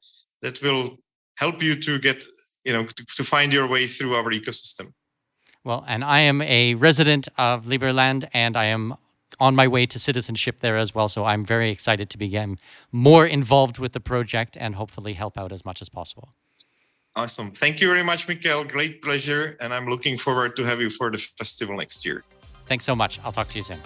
[0.41, 0.97] that will
[1.37, 2.23] help you to get
[2.63, 4.91] you know to, to find your way through our ecosystem.
[5.63, 8.95] Well, and I am a resident of Liberland, and I am
[9.39, 11.07] on my way to citizenship there as well.
[11.07, 12.57] So I'm very excited to begin
[12.91, 16.29] more involved with the project and hopefully help out as much as possible.
[17.15, 17.51] Awesome.
[17.51, 18.63] Thank you very much, Mikael.
[18.63, 19.57] Great pleasure.
[19.59, 22.23] And I'm looking forward to have you for the festival next year.
[22.65, 23.19] Thanks so much.
[23.23, 23.79] I'll talk to you soon.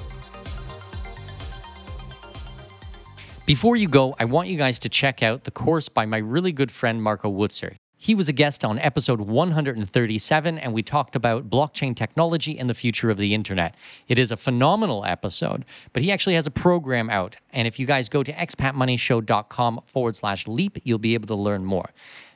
[3.45, 6.51] Before you go, I want you guys to check out the course by my really
[6.51, 7.75] good friend Marco Wutzer.
[7.97, 12.73] He was a guest on episode 137, and we talked about blockchain technology and the
[12.73, 13.75] future of the internet.
[14.07, 17.37] It is a phenomenal episode, but he actually has a program out.
[17.51, 21.65] And if you guys go to expatmoneyshow.com forward slash leap, you'll be able to learn
[21.65, 21.91] more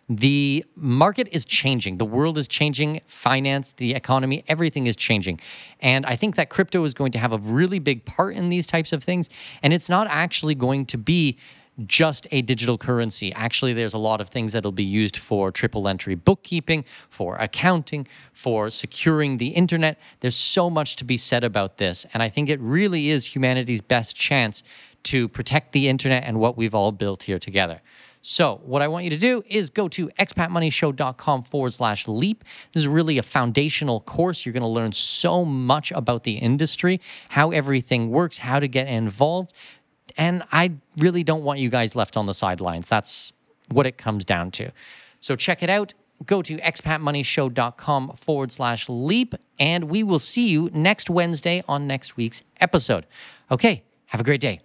[0.08, 1.98] the market is changing.
[1.98, 3.02] The world is changing.
[3.08, 5.40] Finance, the economy, everything is changing.
[5.80, 8.68] And I think that crypto is going to have a really big part in these
[8.68, 9.30] types of things.
[9.64, 11.38] And it's not actually going to be
[11.86, 13.34] just a digital currency.
[13.34, 18.08] Actually, there's a lot of things that'll be used for triple entry bookkeeping, for accounting,
[18.32, 20.00] for securing the internet.
[20.22, 22.06] There's so much to be said about this.
[22.14, 24.64] And I think it really is humanity's best chance
[25.04, 27.82] to protect the internet and what we've all built here together.
[28.28, 32.44] So, what I want you to do is go to expatmoneyshow.com forward slash leap.
[32.74, 34.44] This is really a foundational course.
[34.44, 37.00] You're going to learn so much about the industry,
[37.30, 39.54] how everything works, how to get involved.
[40.18, 42.90] And I really don't want you guys left on the sidelines.
[42.90, 43.32] That's
[43.70, 44.72] what it comes down to.
[45.20, 45.94] So, check it out.
[46.26, 52.18] Go to expatmoneyshow.com forward slash leap, and we will see you next Wednesday on next
[52.18, 53.06] week's episode.
[53.52, 54.65] Okay, have a great day.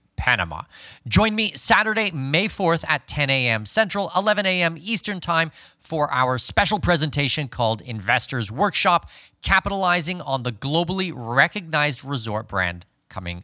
[0.21, 0.61] Panama.
[1.07, 3.65] Join me Saturday, May 4th at 10 a.m.
[3.65, 4.75] Central, 11 a.m.
[4.79, 9.09] Eastern Time for our special presentation called Investors Workshop,
[9.41, 13.43] capitalizing on the globally recognized resort brand coming